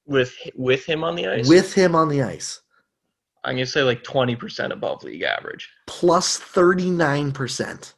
[0.06, 1.50] With with him on the ice.
[1.50, 2.62] With him on the ice.
[3.44, 5.70] I'm gonna say like 20% above league average.
[5.88, 7.94] Plus 39%.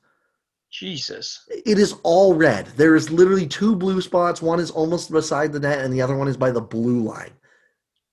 [0.71, 1.47] Jesus.
[1.65, 2.65] It is all red.
[2.65, 4.41] There is literally two blue spots.
[4.41, 7.31] One is almost beside the net, and the other one is by the blue line.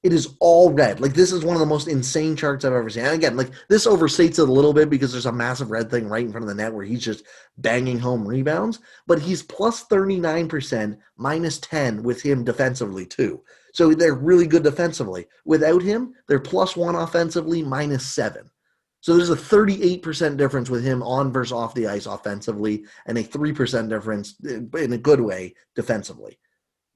[0.02, 1.00] It is all red.
[1.00, 3.04] Like this is one of the most insane charts I've ever seen.
[3.04, 6.08] And again, like this overstates it a little bit because there's a massive red thing
[6.08, 7.24] right in front of the net where he's just
[7.58, 8.80] banging home rebounds.
[9.06, 13.42] But he's plus 39%, minus 10 with him defensively too.
[13.72, 15.26] So they're really good defensively.
[15.44, 18.50] Without him, they're plus one offensively, minus seven.
[19.00, 23.24] So there's a 38% difference with him on versus off the ice offensively, and a
[23.24, 26.38] 3% difference uh, in a good way defensively.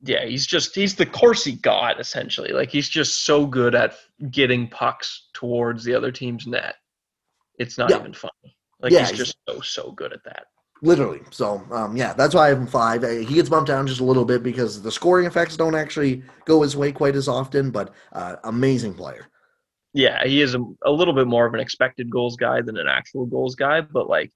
[0.03, 2.53] Yeah, he's just he's the Corsi god essentially.
[2.53, 3.95] Like he's just so good at
[4.31, 6.75] getting pucks towards the other team's net.
[7.59, 8.01] It's not yeah.
[8.01, 8.59] even funny.
[8.81, 10.49] Like yeah, he's just so so good at that.
[10.83, 11.23] Literally.
[11.31, 13.05] So um, yeah, that's why I have him five.
[13.05, 16.23] Uh, he gets bumped down just a little bit because the scoring effects don't actually
[16.45, 17.71] go his way quite as often.
[17.71, 19.27] But uh, amazing player.
[19.95, 22.89] Yeah, he is a, a little bit more of an expected goals guy than an
[22.89, 23.81] actual goals guy.
[23.81, 24.33] But like,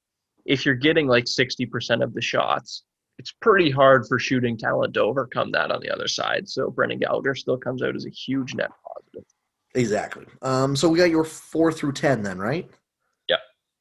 [0.47, 2.85] if you're getting like sixty percent of the shots,
[3.19, 6.49] it's pretty hard for shooting talent to overcome that on the other side.
[6.49, 9.29] So Brendan Gallagher still comes out as a huge net positive.
[9.75, 10.25] Exactly.
[10.41, 12.71] Um, so we got your four through ten then, right?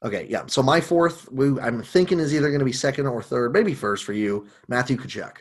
[0.04, 0.44] Okay, yeah.
[0.48, 4.04] So my fourth, I'm thinking is either going to be second or third, maybe first
[4.04, 5.38] for you, Matthew Tkachuk.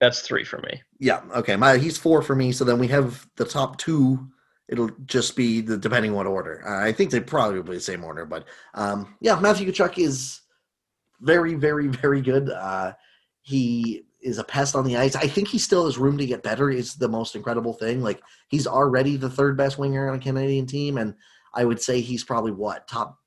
[0.00, 0.82] That's three for me.
[0.98, 1.22] Yeah.
[1.34, 1.56] Okay.
[1.56, 2.52] My he's four for me.
[2.52, 4.28] So then we have the top two.
[4.68, 6.62] It'll just be the depending what order.
[6.66, 10.40] Uh, I think they probably be the same order, but um, yeah, Matthew Tkachuk is
[11.20, 12.50] very, very, very good.
[12.50, 12.92] Uh,
[13.42, 15.16] he is a pest on the ice.
[15.16, 16.70] I think he still has room to get better.
[16.70, 18.02] Is the most incredible thing.
[18.02, 21.14] Like he's already the third best winger on a Canadian team, and
[21.54, 23.18] I would say he's probably what top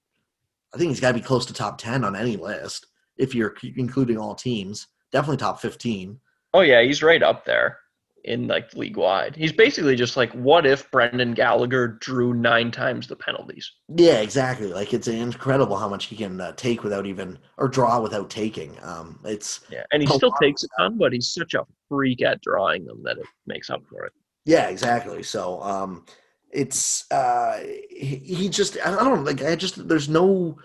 [0.73, 2.87] I think he's got to be close to top 10 on any list
[3.17, 4.87] if you're including all teams.
[5.11, 6.19] Definitely top 15.
[6.53, 7.79] Oh, yeah, he's right up there
[8.27, 9.35] in like league wide.
[9.35, 13.71] He's basically just like, what if Brendan Gallagher drew nine times the penalties?
[13.95, 14.67] Yeah, exactly.
[14.67, 18.77] Like it's incredible how much he can uh, take without even or draw without taking.
[18.83, 22.41] Um, it's yeah, and he still takes a ton, but he's such a freak at
[22.41, 24.13] drawing them that it makes up for it.
[24.45, 25.23] Yeah, exactly.
[25.23, 26.05] So, um,
[26.51, 30.57] it's uh he, just I don't like I just there's no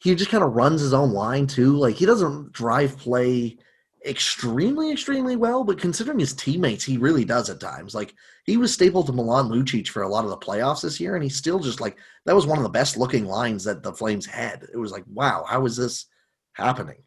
[0.00, 1.76] he just kind of runs his own line too.
[1.76, 3.58] Like he doesn't drive play
[4.06, 7.94] extremely extremely well, but considering his teammates, he really does at times.
[7.94, 8.14] Like
[8.44, 11.22] he was stapled to Milan Lucic for a lot of the playoffs this year, and
[11.22, 14.26] he's still just like that was one of the best looking lines that the Flames
[14.26, 14.66] had.
[14.72, 16.06] It was like, wow, how is this
[16.52, 17.02] happening?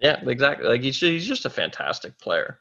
[0.00, 0.68] Yeah, exactly.
[0.68, 2.58] Like he's he's just a fantastic player.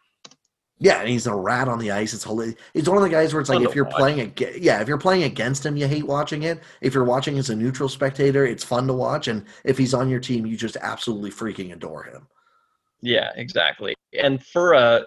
[0.84, 2.13] Yeah, and he's a rat on the ice.
[2.13, 2.55] It's hilarious.
[2.73, 3.95] He's one of the guys where it's like if you're watch.
[3.95, 6.61] playing ag- yeah, if you're playing against him, you hate watching it.
[6.81, 9.29] If you're watching as a neutral spectator, it's fun to watch.
[9.29, 12.27] And if he's on your team, you just absolutely freaking adore him.
[13.01, 13.95] Yeah, exactly.
[14.19, 15.05] And for a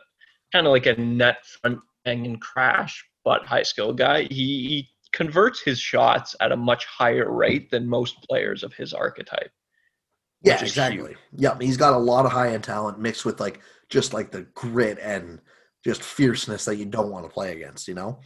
[0.51, 5.61] kind of like a net front and crash but high skill guy, he, he converts
[5.61, 9.51] his shots at a much higher rate than most players of his archetype.
[10.41, 11.17] Yeah, exactly.
[11.37, 13.61] Yep, he's got a lot of high end talent mixed with like
[13.91, 15.43] just like the grit and
[15.87, 17.89] just fierceness that you don't want to play against.
[17.89, 18.19] You know.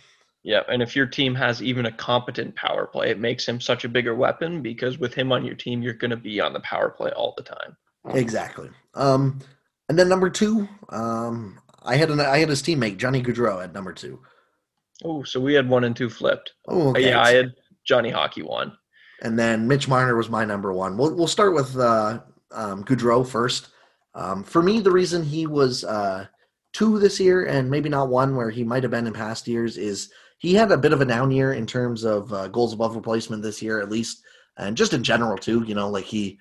[0.42, 3.84] Yeah, and if your team has even a competent power play, it makes him such
[3.84, 6.60] a bigger weapon because with him on your team, you're going to be on the
[6.60, 7.76] power play all the time.
[8.14, 8.70] Exactly.
[8.94, 9.40] Um,
[9.90, 13.74] and then number two, um, I had an I had his teammate Johnny Gaudreau at
[13.74, 14.18] number two.
[15.04, 16.54] Oh, so we had one and two flipped.
[16.68, 17.08] Oh, okay.
[17.08, 17.52] Yeah, I had
[17.86, 18.72] Johnny Hockey one.
[19.22, 20.96] and then Mitch Marner was my number one.
[20.96, 23.68] We'll we'll start with uh, um, Gaudreau first.
[24.14, 26.26] Um, for me, the reason he was uh,
[26.72, 29.76] two this year and maybe not one where he might have been in past years
[29.76, 32.96] is he had a bit of a down year in terms of uh, goals above
[32.96, 34.22] replacement this year, at least,
[34.56, 35.64] and just in general too.
[35.66, 36.38] You know, like he.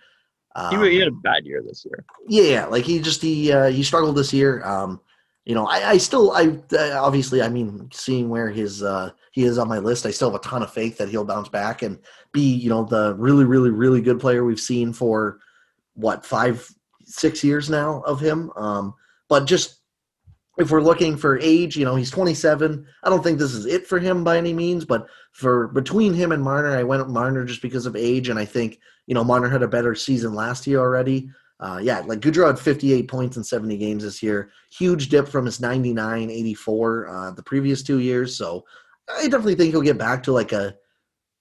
[0.56, 2.06] Um, He, he had a bad year this year.
[2.28, 4.64] yeah, like he just he uh, he struggled this year.
[4.64, 5.02] Um,
[5.46, 9.44] you know, I, I still I uh, obviously I mean seeing where his uh, he
[9.44, 11.82] is on my list, I still have a ton of faith that he'll bounce back
[11.82, 12.00] and
[12.32, 15.40] be you know the really really really good player we've seen for
[15.96, 16.68] what five
[17.04, 18.52] six years now of him.
[18.56, 18.94] Um,
[19.28, 19.79] but just
[20.60, 22.86] if we're looking for age, you know, he's 27.
[23.04, 26.34] I don't think this is it for him by any means, but for between him
[26.34, 29.24] and Marner, I went with Marner just because of age, and I think you know
[29.24, 31.30] Marner had a better season last year already.
[31.62, 34.52] Uh, yeah, like Gaudreau had 58 points in 70 games this year.
[34.72, 38.38] Huge dip from his 99, 84 uh, the previous two years.
[38.38, 38.66] So
[39.10, 40.76] I definitely think he'll get back to like a,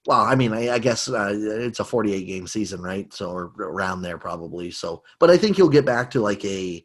[0.06, 3.12] well, I mean, I, I guess uh, it's a 48 game season, right?
[3.14, 4.72] So around there probably.
[4.72, 6.84] So, but I think he'll get back to like a,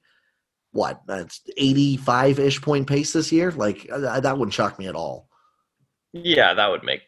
[0.73, 3.51] what, that's 85 ish point pace this year.
[3.51, 5.29] Like uh, that wouldn't shock me at all.
[6.11, 7.01] Yeah, that would make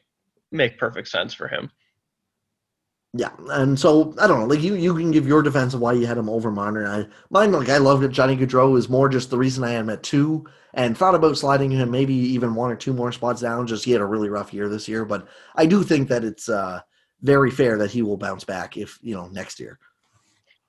[0.52, 1.72] make perfect sense for him.
[3.18, 4.46] Yeah, and so I don't know.
[4.46, 6.86] Like you, you can give your defense of why you had him over Marner.
[6.86, 8.12] I mine, like I loved it.
[8.12, 11.38] Johnny Gaudreau is more just the reason I had him at two, and thought about
[11.38, 13.68] sliding him maybe even one or two more spots down.
[13.68, 16.50] Just he had a really rough year this year, but I do think that it's
[16.50, 16.82] uh,
[17.22, 19.80] very fair that he will bounce back if you know next year.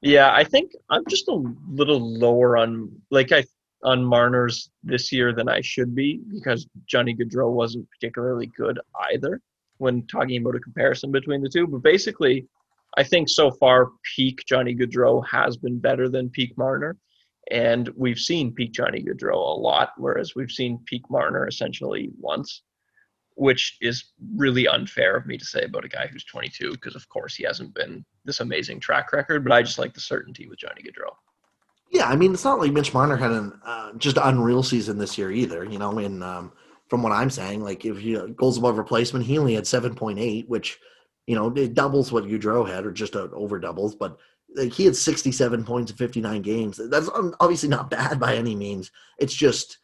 [0.07, 3.45] Yeah, I think I'm just a little lower on like I
[3.83, 8.79] on Marner's this year than I should be because Johnny Gaudreau wasn't particularly good
[9.13, 9.41] either
[9.79, 11.67] when talking about a comparison between the two.
[11.67, 12.47] But basically,
[12.97, 16.97] I think so far peak Johnny Gaudreau has been better than peak Marner.
[17.51, 22.63] And we've seen peak Johnny Gaudreau a lot, whereas we've seen peak Marner essentially once,
[23.37, 27.09] which is really unfair of me to say about a guy who's 22, because of
[27.09, 30.59] course he hasn't been this amazing track record, but I just like the certainty with
[30.59, 31.13] Johnny Gaudreau.
[31.91, 35.17] Yeah, I mean it's not like Mitch Marner had an uh, just unreal season this
[35.17, 35.65] year either.
[35.65, 36.53] You know, and um,
[36.89, 40.19] from what I'm saying, like if you goals above replacement, he only had seven point
[40.19, 40.79] eight, which
[41.27, 43.95] you know it doubles what Gaudreau had, or just uh, over doubles.
[43.95, 44.19] But
[44.57, 46.81] like, he had 67 points in 59 games.
[46.91, 47.11] That's
[47.41, 48.91] obviously not bad by any means.
[49.19, 49.79] It's just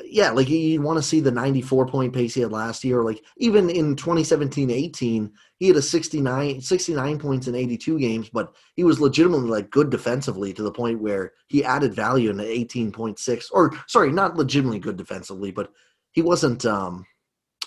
[0.00, 3.02] yeah, like you want to see the 94 point pace he had last year.
[3.02, 8.54] Like even in 2017 18, he had a 69, 69 points in 82 games, but
[8.74, 12.44] he was legitimately like good defensively to the point where he added value in the
[12.44, 15.70] 18.6 or sorry, not legitimately good defensively, but
[16.12, 17.04] he wasn't um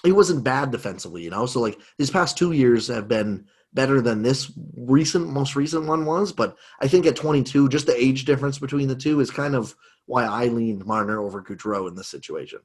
[0.03, 1.45] he wasn't bad defensively, you know.
[1.45, 3.45] So like his past two years have been
[3.75, 7.95] better than this recent most recent one was, but I think at 22, just the
[7.95, 9.75] age difference between the two is kind of
[10.07, 12.59] why I leaned Marner over Gaudreau in this situation.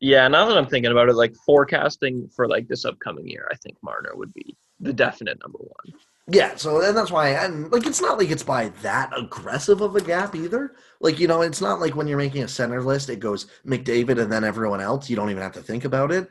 [0.00, 3.56] Yeah, now that I'm thinking about it, like forecasting for like this upcoming year, I
[3.56, 5.98] think Marner would be the definite number one.
[6.30, 9.96] Yeah, so and that's why and like it's not like it's by that aggressive of
[9.96, 10.74] a gap either.
[11.00, 14.20] Like, you know, it's not like when you're making a center list, it goes McDavid
[14.20, 15.08] and then everyone else.
[15.08, 16.28] You don't even have to think about it.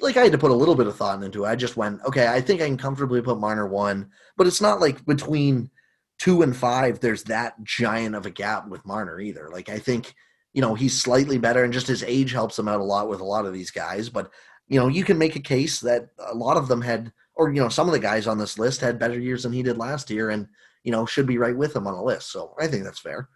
[0.00, 1.48] Like I had to put a little bit of thought into it.
[1.48, 4.80] I just went, okay, I think I can comfortably put Marner one, but it's not
[4.80, 5.70] like between
[6.18, 9.50] two and five, there's that giant of a gap with Marner either.
[9.52, 10.14] Like I think,
[10.52, 13.20] you know, he's slightly better and just his age helps him out a lot with
[13.20, 14.08] a lot of these guys.
[14.08, 14.30] But,
[14.68, 17.60] you know, you can make a case that a lot of them had or you
[17.60, 20.08] know some of the guys on this list had better years than he did last
[20.08, 20.46] year and
[20.84, 23.28] you know should be right with him on the list so i think that's fair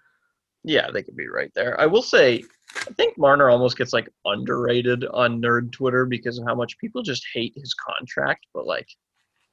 [0.65, 1.81] Yeah, they could be right there.
[1.81, 2.43] I will say,
[2.87, 7.03] I think Marner almost gets like underrated on nerd Twitter because of how much people
[7.03, 8.89] just hate his contract, but like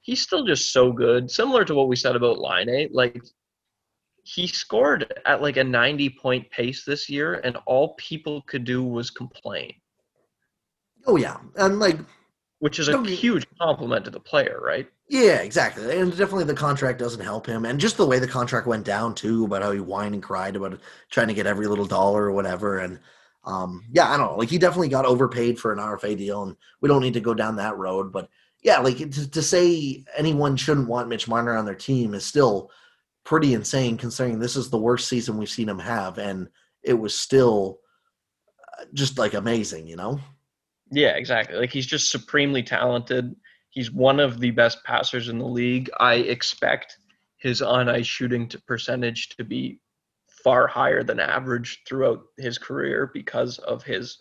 [0.02, 1.30] he's still just so good.
[1.30, 3.22] Similar to what we said about Line 8, like
[4.24, 8.84] he scored at like a 90 point pace this year and all people could do
[8.84, 9.74] was complain,
[11.06, 11.98] oh yeah and like
[12.60, 14.88] which is a Don't huge compliment to the player, right?
[15.08, 18.66] yeah exactly and definitely the contract doesn't help him and just the way the contract
[18.66, 20.80] went down too about how he whined and cried about
[21.12, 23.00] trying to get every little dollar or whatever and
[23.46, 24.38] um, yeah, I don't know.
[24.38, 27.34] Like he definitely got overpaid for an RFA deal, and we don't need to go
[27.34, 28.12] down that road.
[28.12, 28.28] But
[28.64, 32.72] yeah, like to, to say anyone shouldn't want Mitch Marner on their team is still
[33.24, 36.50] pretty insane, considering this is the worst season we've seen him have, and
[36.82, 37.80] it was still
[38.80, 40.20] uh, just like amazing, you know.
[40.92, 41.58] Yeah, exactly.
[41.58, 43.36] Like he's just supremely talented.
[43.70, 45.90] He's one of the best passers in the league.
[46.00, 46.98] I expect
[47.38, 49.80] his on ice shooting to percentage to be
[50.28, 54.20] far higher than average throughout his career because of his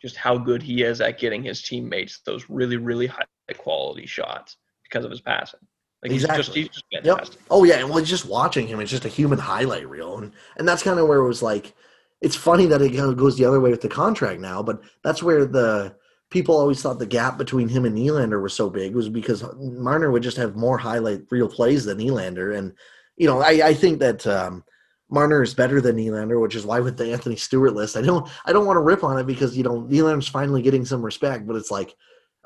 [0.00, 3.24] just how good he is at getting his teammates those really really high
[3.58, 5.60] quality shots because of his passing.
[6.02, 6.36] Like exactly.
[6.36, 7.34] He's just, he's just fantastic.
[7.34, 7.42] Yep.
[7.50, 10.68] Oh yeah, and well, just watching him, it's just a human highlight reel, and and
[10.68, 11.74] that's kind of where it was like.
[12.20, 14.80] It's funny that it kind of goes the other way with the contract now, but
[15.02, 15.94] that's where the
[16.30, 20.10] people always thought the gap between him and Nylander was so big was because Marner
[20.10, 22.72] would just have more highlight real plays than Nylander, and
[23.16, 24.64] you know I, I think that um,
[25.10, 28.28] Marner is better than Nylander, which is why with the Anthony Stewart list, I don't
[28.44, 31.46] I don't want to rip on it because you know Nylander's finally getting some respect,
[31.46, 31.94] but it's like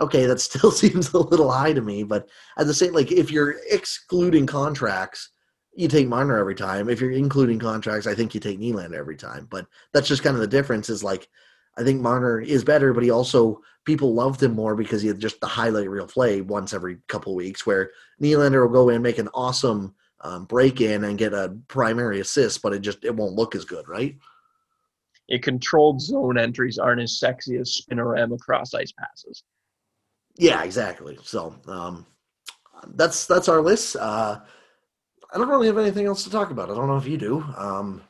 [0.01, 2.03] okay, that still seems a little high to me.
[2.03, 5.31] But at the same, like if you're excluding contracts,
[5.74, 6.89] you take Marner every time.
[6.89, 9.47] If you're including contracts, I think you take Nylander every time.
[9.51, 10.89] But that's just kind of the difference.
[10.89, 11.29] Is like
[11.79, 15.20] I think Marner is better, but he also people loved him more because he had
[15.20, 17.64] just the highlight reel play once every couple weeks.
[17.64, 22.20] Where Nylander will go in make an awesome um, break in and get a primary
[22.20, 24.16] assist, but it just it won't look as good, right?
[25.29, 29.45] It controlled zone entries aren't as sexy as spinorama cross ice passes.
[30.37, 31.18] Yeah, exactly.
[31.22, 32.07] So um,
[32.95, 33.97] that's that's our list.
[33.97, 34.41] Uh,
[35.33, 36.70] I don't really have anything else to talk about.
[36.70, 37.43] I don't know if you do.
[37.57, 38.03] Um,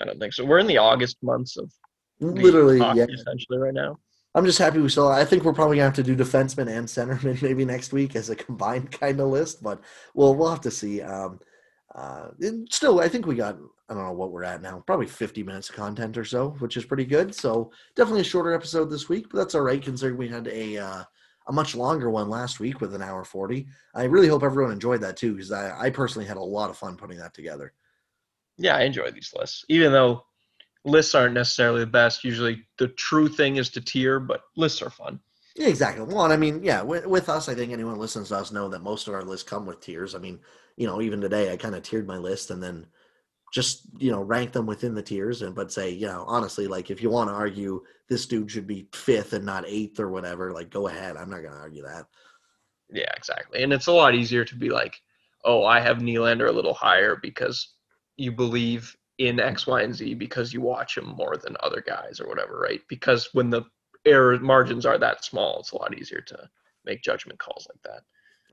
[0.00, 0.44] I don't think so.
[0.44, 1.70] We're in the August months of
[2.22, 3.06] literally, yeah.
[3.12, 3.98] essentially right now.
[4.34, 5.08] I'm just happy we still.
[5.08, 8.30] I think we're probably gonna have to do defenseman and centerman maybe next week as
[8.30, 9.80] a combined kind of list, but
[10.14, 11.02] we'll we'll have to see.
[11.02, 11.40] Um,
[11.94, 12.28] uh,
[12.70, 13.58] still, I think we got.
[13.88, 14.82] I don't know what we're at now.
[14.86, 17.34] Probably 50 minutes of content or so, which is pretty good.
[17.34, 20.78] So definitely a shorter episode this week, but that's all right considering we had a
[20.78, 21.04] uh,
[21.48, 23.66] a much longer one last week with an hour 40.
[23.94, 26.78] I really hope everyone enjoyed that too, because I, I personally had a lot of
[26.78, 27.74] fun putting that together.
[28.56, 30.24] Yeah, I enjoy these lists, even though
[30.84, 32.24] lists aren't necessarily the best.
[32.24, 35.20] Usually the true thing is to tier, but lists are fun.
[35.54, 36.04] Yeah, exactly.
[36.04, 38.68] Well, and I mean, yeah, with, with us, I think anyone listens to us know
[38.68, 40.14] that most of our lists come with tiers.
[40.14, 40.40] I mean,
[40.76, 42.86] you know, even today, I kind of tiered my list and then
[43.52, 46.90] just you know rank them within the tiers and but say you know honestly like
[46.90, 50.52] if you want to argue this dude should be fifth and not eighth or whatever
[50.52, 52.06] like go ahead i'm not going to argue that
[52.90, 55.00] yeah exactly and it's a lot easier to be like
[55.44, 57.74] oh i have Nylander a little higher because
[58.16, 58.96] you believe
[59.26, 62.58] in x y and z because you watch him more than other guys or whatever
[62.58, 63.62] right because when the
[64.04, 66.36] error margins are that small it's a lot easier to
[66.84, 68.02] make judgment calls like that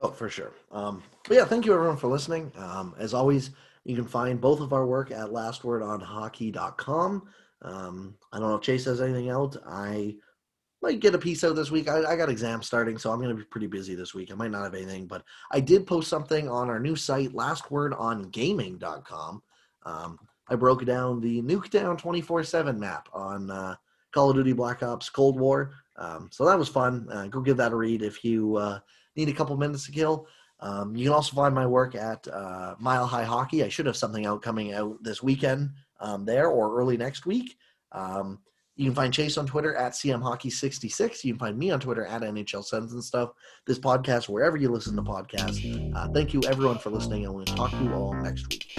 [0.02, 3.50] oh for sure um but yeah thank you everyone for listening um as always
[3.84, 7.28] you can find both of our work at lastwordonhockey.com.
[7.62, 9.56] Um, I don't know if Chase has anything else.
[9.66, 10.14] I
[10.82, 11.88] might get a piece out this week.
[11.88, 14.32] I, I got exams starting, so I'm going to be pretty busy this week.
[14.32, 19.42] I might not have anything, but I did post something on our new site, lastwordongaming.com.
[19.86, 20.18] Um,
[20.50, 23.76] I broke down the Nuketown 24 7 map on uh,
[24.12, 25.72] Call of Duty Black Ops Cold War.
[25.96, 27.06] Um, so that was fun.
[27.10, 28.80] Uh, go give that a read if you uh,
[29.16, 30.26] need a couple minutes to kill.
[30.58, 33.64] Um, you can also find my work at uh, Mile High Hockey.
[33.64, 35.70] I should have something out coming out this weekend
[36.00, 37.56] um, there or early next week.
[37.92, 38.40] Um,
[38.76, 41.24] you can find Chase on Twitter at CMHockey66.
[41.24, 43.32] You can find me on Twitter at NHL Sends and stuff.
[43.66, 45.94] This podcast, wherever you listen to podcasts.
[45.94, 48.78] Uh, thank you, everyone, for listening, and we'll talk to you all next week.